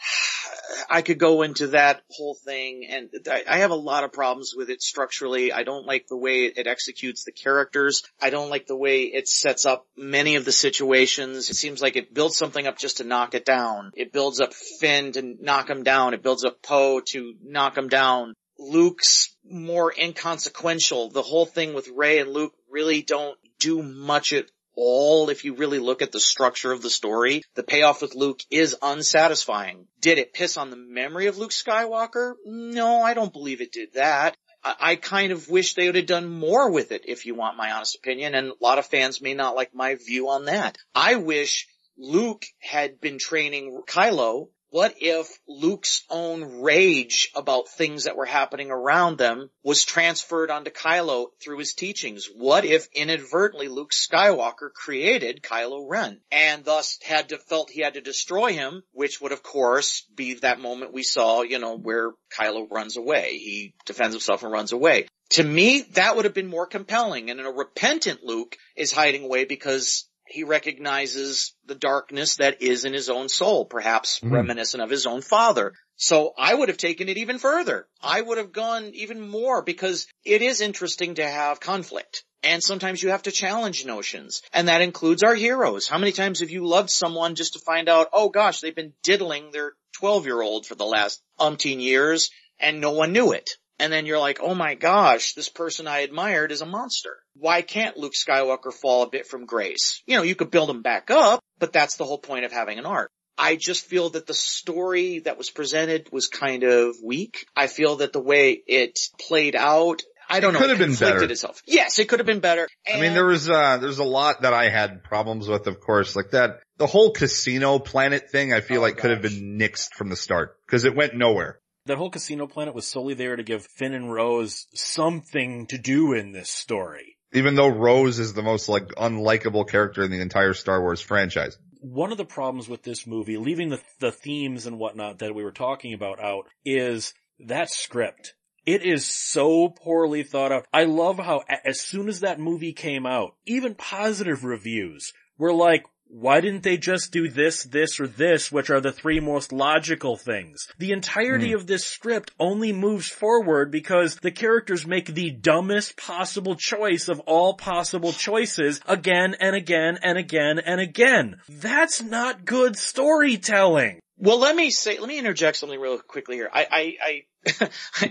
[0.89, 4.55] I could go into that whole thing and I, I have a lot of problems
[4.57, 5.53] with it structurally.
[5.53, 8.03] I don't like the way it executes the characters.
[8.21, 11.51] I don't like the way it sets up many of the situations.
[11.51, 13.93] It seems like it builds something up just to knock it down.
[13.95, 16.15] It builds up Finn to knock him down.
[16.15, 18.35] It builds up Poe to knock him down.
[18.59, 21.11] Luke's more inconsequential.
[21.11, 24.47] The whole thing with Rey and Luke really don't do much at
[24.77, 27.43] all if you really look at the structure of the story.
[27.55, 29.87] The payoff with Luke is unsatisfying.
[30.01, 32.35] Did it piss on the memory of Luke Skywalker?
[32.45, 34.37] No, I don't believe it did that.
[34.67, 37.73] I, kind of wish they would have done more with it if you want my
[37.73, 40.79] honest opinion and a lot of fans may not like my view on that.
[40.95, 48.17] I wish Luke had been training Kylo what if Luke's own rage about things that
[48.17, 52.27] were happening around them was transferred onto Kylo through his teachings?
[52.35, 57.95] What if inadvertently Luke Skywalker created Kylo Ren and thus had to felt he had
[57.95, 62.11] to destroy him, which would of course be that moment we saw, you know, where
[62.37, 63.39] Kylo runs away.
[63.39, 65.07] He defends himself and runs away.
[65.31, 69.45] To me, that would have been more compelling and a repentant Luke is hiding away
[69.45, 74.35] because he recognizes the darkness that is in his own soul, perhaps mm-hmm.
[74.35, 75.75] reminiscent of his own father.
[75.95, 77.87] So I would have taken it even further.
[78.03, 82.25] I would have gone even more because it is interesting to have conflict.
[82.43, 84.43] And sometimes you have to challenge notions.
[84.53, 85.87] And that includes our heroes.
[85.87, 88.93] How many times have you loved someone just to find out, oh gosh, they've been
[89.05, 93.51] diddling their 12 year old for the last umpteen years and no one knew it?
[93.79, 97.17] And then you're like, oh my gosh, this person I admired is a monster.
[97.35, 100.03] Why can't Luke Skywalker fall a bit from grace?
[100.07, 102.79] You know, you could build him back up, but that's the whole point of having
[102.79, 103.11] an arc.
[103.37, 107.47] I just feel that the story that was presented was kind of weak.
[107.57, 110.61] I feel that the way it played out I don't it know.
[110.61, 111.25] Could have been better.
[111.25, 111.63] Itself.
[111.67, 112.69] Yes, it could have been better.
[112.87, 115.81] And I mean, there was uh, there's a lot that I had problems with, of
[115.81, 116.61] course, like that.
[116.79, 119.03] The whole casino planet thing, I feel oh, like gosh.
[119.03, 121.61] could have been nixed from the start because it went nowhere.
[121.87, 126.15] That whole casino planet was solely there to give Finn and Rose something to do
[126.15, 127.19] in this story.
[127.35, 131.59] Even though Rose is the most like unlikable character in the entire Star Wars franchise.
[131.81, 135.45] One of the problems with this movie, leaving the, the themes and whatnot that we
[135.45, 138.33] were talking about out, is that script.
[138.65, 140.67] It is so poorly thought out.
[140.73, 145.85] I love how as soon as that movie came out, even positive reviews were like,
[146.15, 150.17] why didn't they just do this, this, or this, which are the three most logical
[150.17, 150.69] things?
[150.79, 151.57] The entirety mm.
[151.57, 157.19] of this script only moves forward because the characters make the dumbest possible choice of
[157.21, 161.41] all possible choices again and again and again and again.
[161.49, 163.99] That's not good storytelling.
[164.17, 166.49] Well, let me say, let me interject something real quickly here.
[166.53, 167.25] I, I,
[167.61, 167.71] I,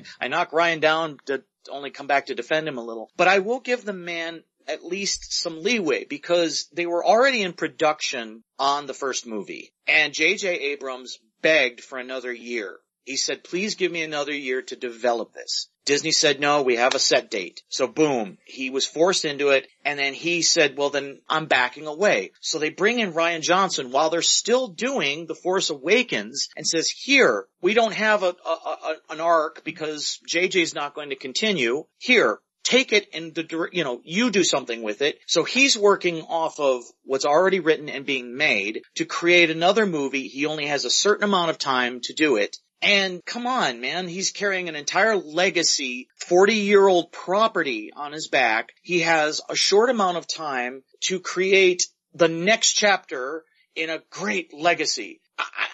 [0.20, 1.42] I knock Rian down to
[1.72, 4.86] only come back to defend him a little, but I will give the man at
[4.86, 10.48] least some leeway because they were already in production on the first movie and J.J.
[10.72, 12.80] Abrams begged for another year.
[13.06, 15.68] He said, please give me another year to develop this.
[15.86, 17.62] Disney said, no, we have a set date.
[17.68, 19.68] So boom, he was forced into it.
[19.84, 22.32] And then he said, well then I'm backing away.
[22.40, 26.90] So they bring in Rian Johnson while they're still doing The Force Awakens and says,
[26.90, 31.84] here, we don't have a, a, a an arc because JJ's not going to continue.
[31.98, 35.20] Here, take it and the, you know, you do something with it.
[35.28, 40.28] So he's working off of what's already written and being made to create another movie.
[40.28, 42.58] He only has a certain amount of time to do it.
[42.82, 48.28] And come on, man, he's carrying an entire legacy, 40 year old property on his
[48.28, 48.70] back.
[48.82, 51.84] He has a short amount of time to create
[52.14, 53.44] the next chapter
[53.76, 55.22] in a great legacy.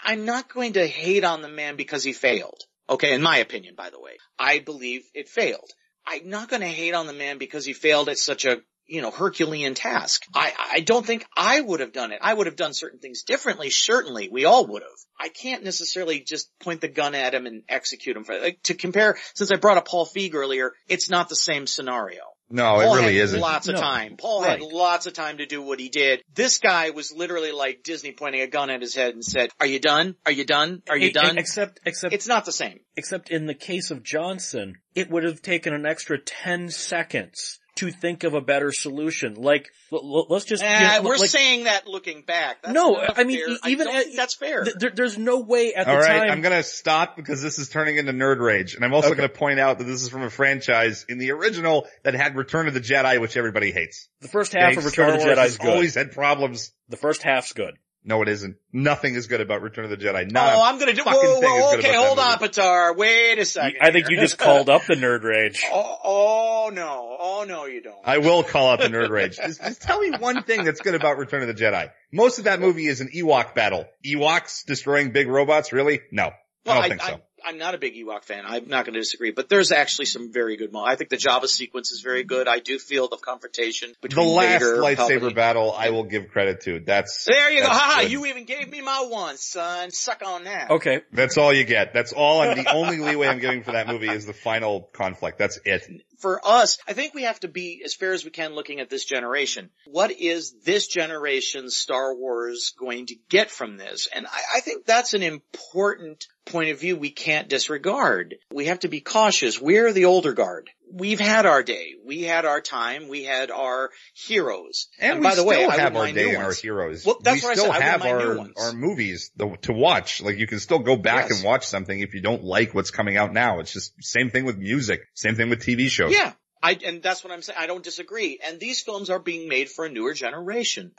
[0.06, 2.62] I, am not going to hate on the man because he failed.
[2.90, 4.18] Okay, in my opinion, by the way.
[4.38, 5.72] I believe it failed.
[6.10, 8.58] I'm not going to hate on the man because he failed at such a
[8.90, 10.26] you know, Herculean task.
[10.34, 12.20] I, I don't think I would have done it.
[12.22, 14.30] I would have done certain things differently, certainly.
[14.30, 14.92] We all would have.
[15.20, 18.74] I can't necessarily just point the gun at him and execute him for, like, to
[18.74, 22.22] compare, since I brought up Paul Feig earlier, it's not the same scenario.
[22.50, 23.40] No, Paul it really had isn't.
[23.40, 23.82] Lots of no.
[23.82, 24.18] time.
[24.18, 24.60] Paul right.
[24.60, 26.24] had lots of time to do what he did.
[26.34, 29.68] This guy was literally like Disney pointing a gun at his head and said, "Are
[29.68, 30.16] you done?
[30.26, 30.82] Are you done?
[30.90, 32.80] Are you done?" Except, except it's not the same.
[32.96, 37.92] Except in the case of Johnson, it would have taken an extra ten seconds to
[37.92, 39.36] think of a better solution.
[39.36, 40.64] Like, l- let's just.
[40.64, 42.62] Uh, you know, we're like, saying that looking back.
[42.62, 43.72] That's no, I mean, fair.
[43.72, 44.64] even I at, that's fair.
[44.64, 46.32] Th- there, there's no way at All the right, time.
[46.32, 49.18] I'm gonna stop because this is turning into nerd rage, and I'm also Okay.
[49.18, 52.68] gonna point out that this is from a franchise in the original that had Return
[52.68, 54.08] of the Jedi, which everybody hates.
[54.22, 55.70] the first half Okay, of Return Star of the Jedi has is good.
[55.70, 56.72] always had problems.
[56.90, 57.76] The first half's good.
[58.04, 58.56] No, it isn't.
[58.72, 60.32] Nothing is good about Return of the Jedi.
[60.32, 62.96] Not oh, a I'm gonna do, fucking whoa, thing whoa, okay, hold on, Patar.
[62.96, 63.80] Wait a second.
[63.82, 65.64] I think you just called up the nerd rage.
[65.72, 67.98] Oh, oh no, oh no you don't.
[68.04, 69.38] I will call out the nerd rage.
[69.38, 71.92] Just, just tell me one thing that's good about Return of the Jedi.
[72.12, 73.86] Most of that movie is an Ewok battle.
[74.06, 75.72] Ewoks destroying big robots?
[75.72, 76.02] Really?
[76.12, 76.32] No.
[76.66, 77.22] well, I don't think so.
[77.46, 78.44] I'm not a big Ewok fan.
[78.46, 80.94] I'm not going to disagree, but there's actually some very good moments.
[80.94, 82.48] I think the Jabba sequence is very good.
[82.48, 85.36] I do feel the confrontation between The between last Vader, lightsaber Palpatine.
[85.36, 86.80] battle, I will give credit to.
[86.80, 87.68] That's There you go.
[87.68, 88.12] that's Haha, good.
[88.12, 89.92] you even gave me my one, son.
[89.92, 90.70] Suck on that.
[90.72, 91.02] Okay.
[91.12, 91.94] That's all you get.
[91.94, 92.42] That's all.
[92.42, 95.38] I'm the only leeway I'm giving for that movie is the final conflict.
[95.38, 95.84] That's it.
[96.20, 98.90] For us, I think we have to be as fair as we can looking at
[98.90, 99.70] this generation.
[99.88, 104.08] What is this generation's Star Wars going to get from this?
[104.14, 108.36] And I, I think that's an important point of view we can't disregard.
[108.52, 109.62] We have to be cautious.
[109.62, 110.70] We're the older guard.
[110.92, 111.94] We've had our day.
[112.04, 113.08] We had our time.
[113.10, 114.88] We had our heroes.
[115.00, 117.06] And, by we the way, have our day and our heroes.
[117.06, 120.22] Well, that's we what I still have our, our movies to watch.
[120.22, 121.40] Like you can still go back Yes.
[121.40, 123.60] and watch something if you don't like what's coming out now.
[123.60, 125.02] It's just same thing with music.
[125.14, 126.12] Same thing with TV shows.
[126.12, 126.34] Yeah.
[126.62, 127.58] I, and that's what I'm saying.
[127.58, 128.38] I don't disagree.
[128.46, 130.92] And these films are being made for a newer generation.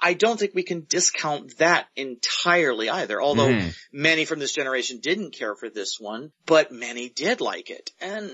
[0.00, 3.20] I don't think we can discount that entirely either.
[3.20, 3.74] Although Mhm.
[3.90, 7.90] many from this generation didn't care for this one, but many did like it.
[8.00, 8.30] And,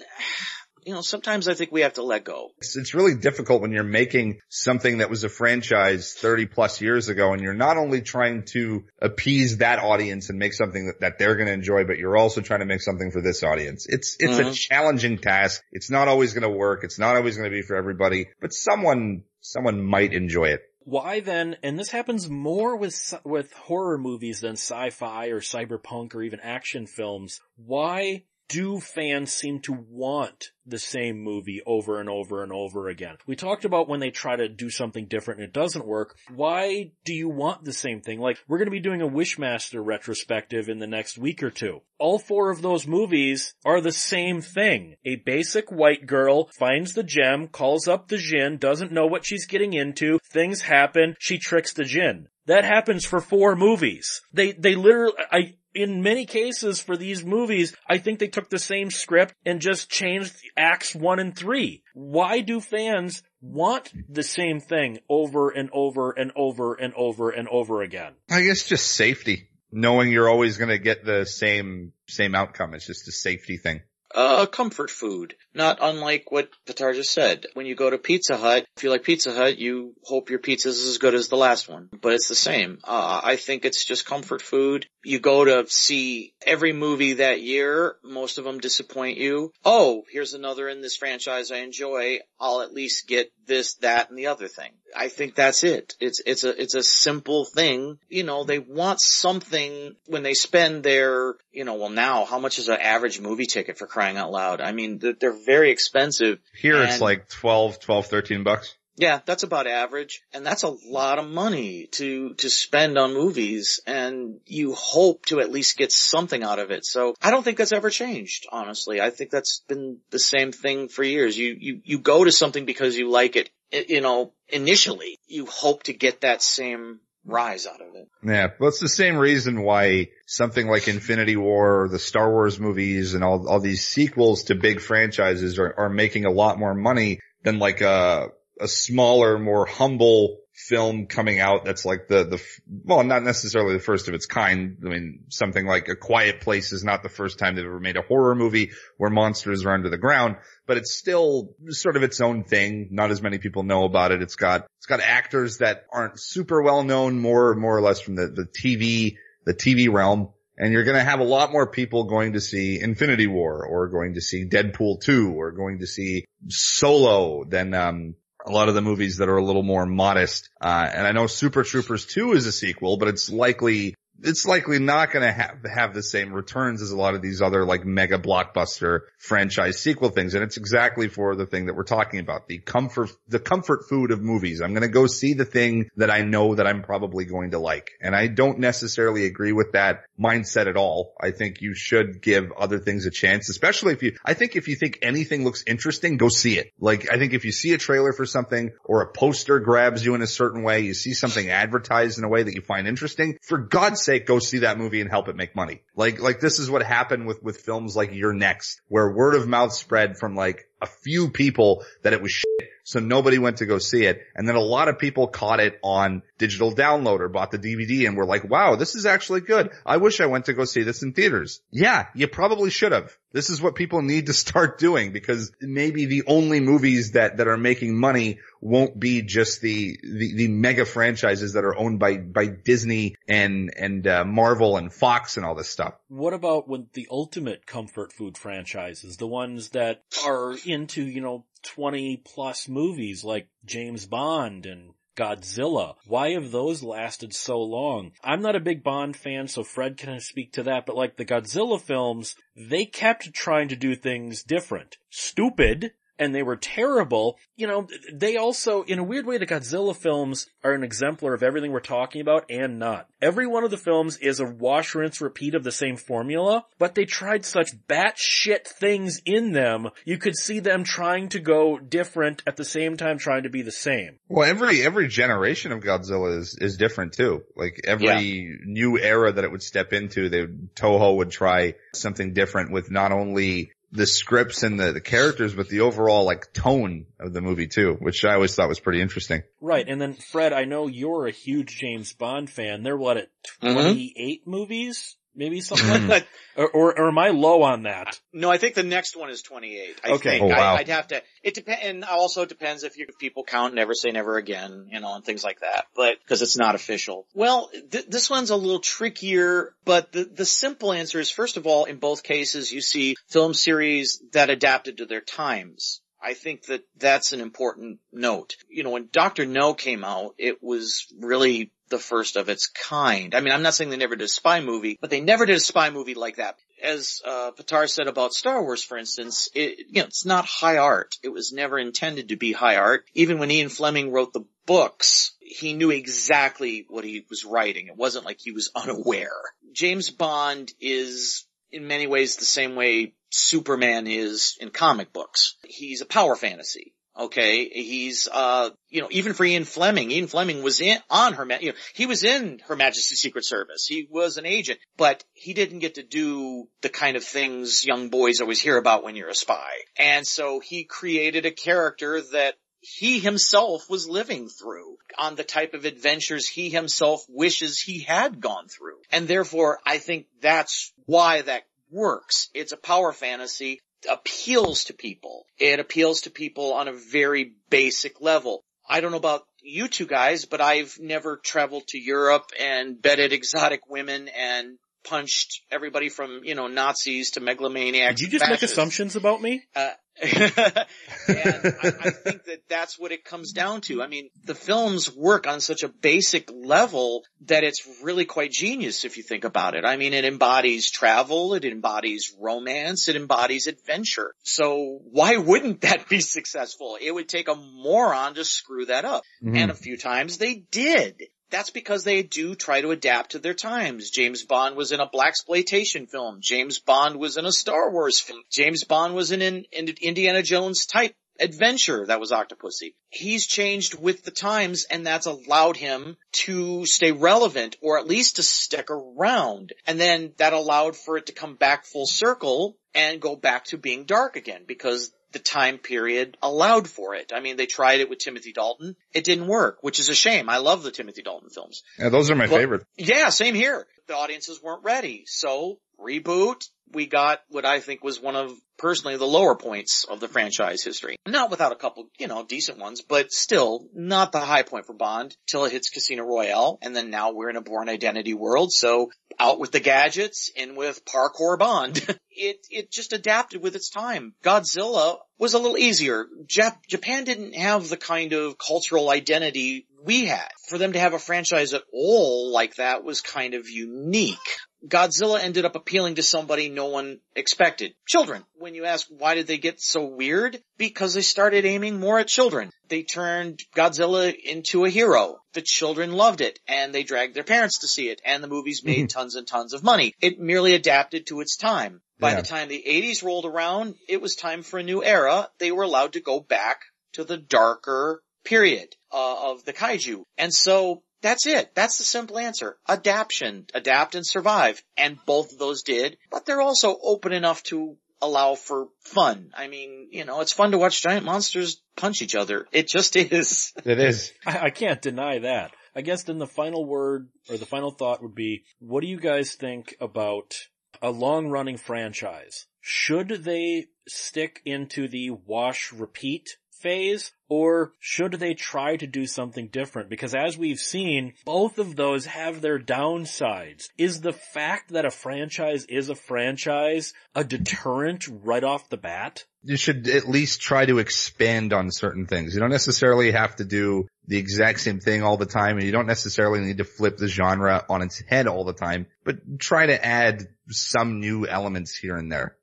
[0.86, 2.50] you know, sometimes I think we have to let go.
[2.58, 7.08] It's, it's really difficult when you're making something that was a franchise 30 plus years
[7.08, 11.18] ago and you're not only trying to appease that audience and make something that, that
[11.18, 13.86] they're going to enjoy, but you're also trying to make something for this audience.
[13.88, 14.54] It's, it's a Mhm.
[14.54, 15.62] challenging task.
[15.72, 16.84] It's not always going to work.
[16.84, 20.62] It's not always going to be for everybody, but someone, someone might enjoy it.
[20.86, 26.22] Why then, and this happens more with, with horror movies than sci-fi or cyberpunk or
[26.22, 32.42] even action films, why do fans seem to want the same movie over and over
[32.42, 33.16] and over again?
[33.26, 36.16] We talked about when they try to do something different and it doesn't work.
[36.34, 38.20] Why do you want the same thing?
[38.20, 41.80] Like, we're gonna be doing a Wishmaster retrospective in the next week or two.
[41.98, 44.96] All four of those movies are the same thing.
[45.04, 49.46] A basic white girl finds the gem, calls up the Djinn, doesn't know what she's
[49.46, 52.28] getting into, things happen, she tricks the Djinn.
[52.46, 54.20] That happens for four movies.
[54.32, 58.58] They, they literally, I, in many cases for these movies, I think they took the
[58.58, 61.82] same script and just changed acts one and three.
[61.94, 67.48] Why do fans want the same thing over and over and over and over and
[67.48, 68.12] over again?
[68.30, 69.48] I guess just safety.
[69.72, 72.74] Knowing you're always going to get the same, same outcome.
[72.74, 73.80] It's just a safety thing.
[74.14, 75.34] Uh, comfort food.
[75.54, 77.46] Not unlike what Patar just said.
[77.54, 80.86] When you go to Pizza Hut, if you like Pizza Hut, you hope your pizza's
[80.86, 81.88] as good as the last one.
[82.00, 82.78] But it's the same.
[82.84, 84.86] Uh, I think it's just comfort food.
[85.04, 89.52] You go to see every movie that year, most of them disappoint you.
[89.64, 92.20] Oh, here's another in this franchise I enjoy.
[92.38, 94.72] I'll at least get this, that, and the other thing.
[94.94, 95.94] I think that's it.
[96.00, 97.98] It's, it's a, it's a simple thing.
[98.08, 102.58] You know, they want something when they spend their, you know, well now, how much
[102.58, 104.60] is an average movie ticket for crying out loud?
[104.60, 106.38] I mean, they're, they're very expensive.
[106.56, 108.74] Here it's like 12, 12, 13 bucks.
[108.96, 110.22] Yeah, that's about average.
[110.32, 115.40] And that's a lot of money to, to spend on movies and you hope to
[115.40, 116.84] at least get something out of it.
[116.84, 119.00] So I don't think that's ever changed, honestly.
[119.00, 121.36] I think that's been the same thing for years.
[121.36, 125.18] You, you, you go to something because you like it, you know, initially.
[125.26, 128.08] You hope to get that same rise out of it.
[128.22, 132.60] Yeah, well, it's the same reason why something like Infinity War, or the Star Wars
[132.60, 136.74] movies, and all all these sequels to big franchises are, are making a lot more
[136.74, 138.28] money than like a
[138.64, 142.42] a smaller, more humble film coming out that's like the the
[142.84, 144.78] well, not necessarily the first of its kind.
[144.84, 147.98] I mean, something like A Quiet Place is not the first time they've ever made
[147.98, 150.36] a horror movie where monsters are under the ground,
[150.66, 152.88] but it's still sort of its own thing.
[152.90, 154.22] Not as many people know about it.
[154.22, 158.14] It's got it's got actors that aren't super well known, more more or less from
[158.14, 160.30] the the TV the TV realm.
[160.56, 163.88] And you're going to have a lot more people going to see Infinity War or
[163.88, 168.14] going to see Deadpool 2 or going to see Solo than, um,
[168.44, 170.50] a lot of the movies that are a little more modest.
[170.60, 174.78] Uh, and I know Super Troopers 2 is a sequel, but it's likely, it's likely
[174.78, 177.84] not going to have, have the same returns as a lot of these other like
[177.84, 180.34] mega blockbuster franchise sequel things.
[180.34, 184.10] And it's exactly for the thing that we're talking about, the comfort, the comfort food
[184.10, 184.60] of movies.
[184.60, 187.58] I'm going to go see the thing that I know that I'm probably going to
[187.58, 187.90] like.
[188.00, 191.14] And I don't necessarily agree with that mindset at all.
[191.20, 194.68] I think you should give other things a chance, especially if you, I think if
[194.68, 196.72] you think anything looks interesting, go see it.
[196.78, 200.14] Like, I think if you see a trailer for something or a poster grabs you
[200.14, 203.38] in a certain way, you see something advertised in a way that you find interesting,
[203.42, 205.82] for God's sake, go see that movie and help it make money.
[205.96, 209.48] Like, like this is what happened with, with films like You're Next, where word of
[209.48, 212.70] mouth spread from like a few people that it was shit.
[212.84, 214.22] So nobody went to go see it.
[214.34, 218.06] And then a lot of people caught it on digital download or bought the DVD
[218.06, 219.70] and were like, wow, this is actually good.
[219.86, 221.62] I wish I went to go see this in theaters.
[221.70, 223.16] Yeah, you probably should have.
[223.32, 227.48] This is what people need to start doing because maybe the only movies that, that
[227.48, 232.18] are making money won't be just the, the, the mega franchises that are owned by,
[232.18, 235.94] by Disney and, and, uh, Marvel and Fox and all this stuff.
[236.08, 241.44] What about when the ultimate comfort food franchises, the ones that are into, you know,
[241.64, 245.94] 20 plus movies like James Bond and Godzilla.
[246.06, 248.12] Why have those lasted so long?
[248.22, 251.24] I'm not a big Bond fan, so Fred can speak to that, but like the
[251.24, 254.98] Godzilla films, they kept trying to do things different.
[255.10, 257.38] Stupid, and they were terrible.
[257.56, 261.42] You know, they also, in a weird way, the Godzilla films are an exemplar of
[261.42, 263.08] everything we're talking about and not.
[263.20, 266.94] Every one of the films is a wash, rinse, repeat of the same formula, but
[266.94, 272.42] they tried such batshit things in them, you could see them trying to go different
[272.46, 274.18] at the same time trying to be the same.
[274.28, 277.42] Well, every, every generation of Godzilla is, is different too.
[277.56, 278.56] Like every yeah.
[278.64, 283.12] new era that it would step into, they, Toho would try something different with not
[283.12, 287.68] only the scripts and the, the characters, but the overall like tone of the movie
[287.68, 289.44] too, which I always thought was pretty interesting.
[289.60, 289.88] Right.
[289.88, 292.82] And then Fred, I know you're a huge James Bond fan.
[292.82, 293.28] They're what at
[293.60, 294.50] 28 mm-hmm.
[294.50, 295.16] movies?
[295.36, 296.08] Maybe something mm-hmm.
[296.08, 296.28] like that.
[296.56, 298.20] Or, or, or, am I low on that?
[298.32, 300.00] No, I think the next one is 28.
[300.04, 300.30] I okay.
[300.38, 300.44] Think.
[300.44, 300.74] Oh, wow.
[300.74, 303.94] I, would have to, it depends, and also depends if, you, if people count never
[303.94, 307.26] say never again, you know, and things like that, but, cause it's not official.
[307.34, 311.66] Well, th- this one's a little trickier, but the, the simple answer is first of
[311.66, 316.00] all, in both cases, you see film series that adapted to their times.
[316.24, 318.56] I think that that's an important note.
[318.70, 319.44] You know, when Dr.
[319.44, 323.34] No came out, it was really the first of its kind.
[323.34, 325.56] I mean, I'm not saying they never did a spy movie, but they never did
[325.56, 326.56] a spy movie like that.
[326.82, 327.52] As uh,
[327.86, 331.16] said about Star Wars, for instance, it, you know, it's not high art.
[331.22, 333.04] It was never intended to be high art.
[333.14, 337.86] Even when Ian Fleming wrote the books, he knew exactly what he was writing.
[337.86, 339.40] It wasn't like he was unaware.
[339.72, 345.56] James Bond is in many ways the same way Superman is in comic books.
[345.64, 346.93] He's a power fantasy.
[347.16, 351.46] Okay, he's uh, you know, even for Ian Fleming, Ian Fleming was in on her,
[351.60, 353.86] you know, he was in Her Majesty's Secret Service.
[353.86, 358.08] He was an agent, but he didn't get to do the kind of things young
[358.08, 359.70] boys always hear about when you're a spy.
[359.96, 365.72] And so he created a character that he himself was living through on the type
[365.74, 368.98] of adventures he himself wishes he had gone through.
[369.10, 372.50] And therefore, I think that's why that works.
[372.54, 373.80] It's a power fantasy
[374.10, 375.46] appeals to people.
[375.58, 378.64] It appeals to people on a very basic level.
[378.88, 383.32] I don't know about you two guys, but I've never traveled to Europe and bedded
[383.32, 388.20] exotic women and punched everybody from, you know, Nazis to megalomaniacs.
[388.20, 388.62] Did you just fascists.
[388.62, 389.64] make assumptions about me?
[389.74, 389.90] Uh,
[390.22, 390.86] and I,
[391.28, 394.02] I, think that that's what it comes down to.
[394.02, 399.04] I mean, the films work on such a basic level that it's really quite genius
[399.04, 399.84] if you think about it.
[399.84, 404.34] I mean, it embodies travel, it embodies romance, it embodies adventure.
[404.44, 406.96] So why wouldn't that be successful?
[407.00, 409.24] It would take a moron to screw that up.
[409.42, 409.56] Mm-hmm.
[409.56, 413.54] And a few times they did that's because they do try to adapt to their
[413.54, 414.10] times.
[414.10, 416.38] James Bond was in a black exploitation film.
[416.40, 418.42] James Bond was in a Star Wars film.
[418.50, 422.94] James Bond was in an Indiana Jones type adventure that was Octopussy.
[423.08, 428.36] He's changed with the times and that's allowed him to stay relevant or at least
[428.36, 429.72] to stick around.
[429.86, 433.78] And then that allowed for it to come back full circle and go back to
[433.78, 437.32] being dark again because the time period allowed for it.
[437.34, 438.96] I mean, they tried it with Timothy Dalton.
[439.12, 440.48] It didn't work, which is a shame.
[440.48, 441.82] I love the Timothy Dalton films.
[441.98, 442.86] Yeah, those are my but, favorite.
[442.96, 443.86] Yeah, same here.
[444.06, 445.24] The audiences weren't ready.
[445.26, 450.20] So reboot, we got what I think was one of personally the lower points of
[450.20, 451.16] the franchise history.
[451.26, 454.94] Not without a couple, you know, decent ones, but still not the high point for
[454.94, 456.78] Bond till it hits Casino Royale.
[456.82, 458.72] And then now we're in a Bourne Identity world.
[458.72, 461.96] So out with the gadgets, in with parkour Bond.
[462.30, 464.34] it, it just adapted with its time.
[464.42, 466.26] Godzilla was a little easier.
[466.46, 470.48] Jap- Japan didn't have the kind of cultural identity we had.
[470.68, 474.38] For them to have a franchise at all like that was kind of unique.
[474.86, 477.94] Godzilla ended up appealing to somebody no one expected.
[478.06, 478.44] Children.
[478.54, 480.60] When you ask why did they get so weird?
[480.76, 482.70] Because they started aiming more at children.
[482.88, 485.38] They turned Godzilla into a hero.
[485.54, 488.82] The children loved it and they dragged their parents to see it and the movies
[488.84, 489.18] made mm-hmm.
[489.18, 490.14] tons and tons of money.
[490.20, 492.02] It merely adapted to its time.
[492.18, 492.36] By yeah.
[492.36, 495.48] the time the 80s rolled around, it was time for a new era.
[495.58, 496.80] They were allowed to go back
[497.14, 500.24] to the darker period uh, of the kaiju.
[500.36, 501.74] And so that's it.
[501.74, 502.76] That's the simple answer.
[502.86, 503.66] Adaption.
[503.72, 504.84] Adapt and survive.
[504.94, 509.50] And both of those did, but they're also open enough to allow for fun.
[509.56, 512.66] I mean, you know, it's fun to watch giant monsters punch each other.
[512.72, 513.72] It just is.
[513.86, 514.32] It is.
[514.44, 515.72] I, I can't deny that.
[515.96, 519.18] I guess then the final word or the final thought would be, what do you
[519.18, 520.54] guys think about
[521.00, 522.66] a long running franchise?
[522.82, 529.68] Should they stick into the wash repeat phase or should they try to do something
[529.68, 530.10] different?
[530.10, 533.88] Because as we've seen, both of those have their downsides.
[533.96, 539.44] Is the fact that a franchise is a franchise a deterrent right off the bat?
[539.62, 542.54] You should at least try to expand on certain things.
[542.54, 545.92] You don't necessarily have to do the exact same thing all the time and you
[545.92, 549.86] don't necessarily need to flip the genre on its head all the time, but try
[549.86, 552.56] to add some new elements here and there.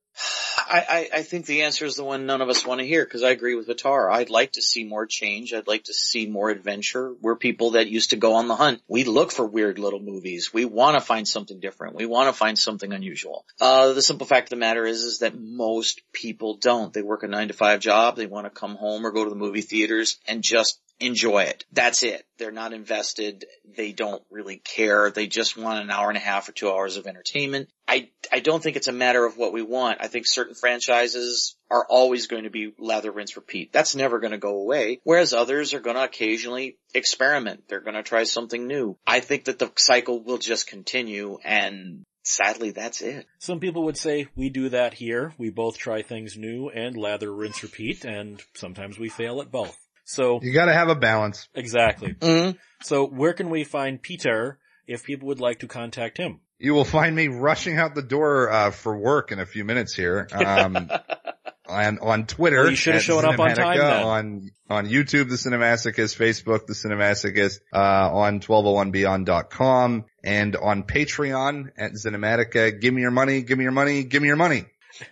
[0.57, 3.03] I, I, I think the answer is the one none of us want to hear
[3.03, 4.11] because I agree with Vitar.
[4.11, 5.53] I'd like to see more change.
[5.53, 7.13] I'd like to see more adventure.
[7.21, 8.81] We're people that used to go on the hunt.
[8.87, 10.53] We look for weird little movies.
[10.53, 11.95] We want to find something different.
[11.95, 13.45] We want to find something unusual.
[13.59, 16.93] Uh, the simple fact of the matter is, is that most people don't.
[16.93, 18.15] They work a nine to five job.
[18.15, 21.65] They want to come home or go to the movie theaters and just enjoy it.
[21.71, 22.25] That's it.
[22.37, 23.45] They're not invested.
[23.75, 25.11] They don't really care.
[25.11, 27.69] They just want an hour and a half or two hours of entertainment.
[27.87, 29.97] I, I don't think it's a matter of what we want.
[29.99, 33.73] I think certain franchises are always going to be lather, rinse, repeat.
[33.73, 35.01] That's never going to go away.
[35.03, 37.63] Whereas others are going to occasionally experiment.
[37.67, 38.97] They're going to try something new.
[39.05, 43.25] I think that the cycle will just continue and sadly that's it.
[43.39, 45.33] Some people would say we do that here.
[45.37, 49.77] We both try things new and lather, rinse, repeat, and sometimes we fail at both.
[50.11, 51.47] So You gotta have a balance.
[51.55, 52.13] exactly.
[52.13, 52.57] Mm-hmm.
[52.83, 56.41] So where can we find Peter if people would like to contact him?
[56.59, 59.95] You will find me rushing out the door, uh, for work in a few minutes
[59.95, 60.27] here.
[60.31, 60.91] Um,
[61.67, 62.61] on, on Twitter.
[62.63, 64.03] Well, you should have at shown up on time then.
[64.03, 71.93] On, on YouTube, The Cinemasochist, Facebook, The Cinemasochist, uh, on 1201beyond.com and on Patreon at
[71.93, 72.79] Cinematica.
[72.79, 74.65] Give me your money, give me your money, give me your money.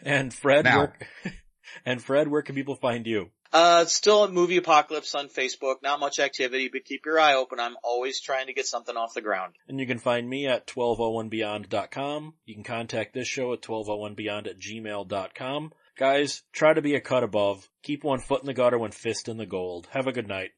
[0.03, 0.77] And Fred, Now.
[0.77, 0.97] where,
[1.85, 3.29] and Fred, where can people find you?
[3.51, 5.75] Uh, still at Movie Apocalypse on Facebook.
[5.81, 7.59] Not much activity, but keep your eye open.
[7.59, 9.53] I'm always trying to get something off the ground.
[9.67, 12.33] And you can find me at 1201beyond.com.
[12.45, 15.73] You can contact this show at 1201beyond at gmail.com.
[15.97, 17.67] Guys, try to be a cut above.
[17.83, 19.87] Keep one foot in the gutter, one fist in the gold.
[19.91, 20.51] Have a good night.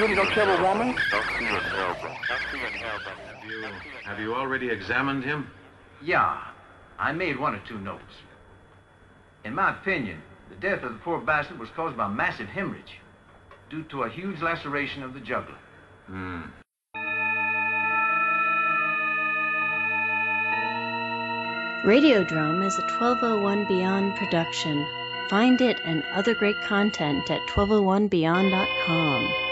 [0.00, 0.10] Want?
[0.10, 0.96] You, you don't kill a woman?
[0.96, 1.30] Have
[3.44, 3.64] you,
[4.04, 5.48] have you already examined him?
[6.02, 6.42] Yeah,
[6.98, 8.14] I made one or two notes.
[9.44, 12.98] In my opinion, the death of the poor bastard was caused by massive hemorrhage
[13.70, 15.58] due to a huge laceration of the jugular.
[16.06, 16.42] Hmm.
[21.86, 24.86] Radiodrome is a 1201 Beyond production.
[25.30, 29.49] Find it and other great content at 1201beyond.com.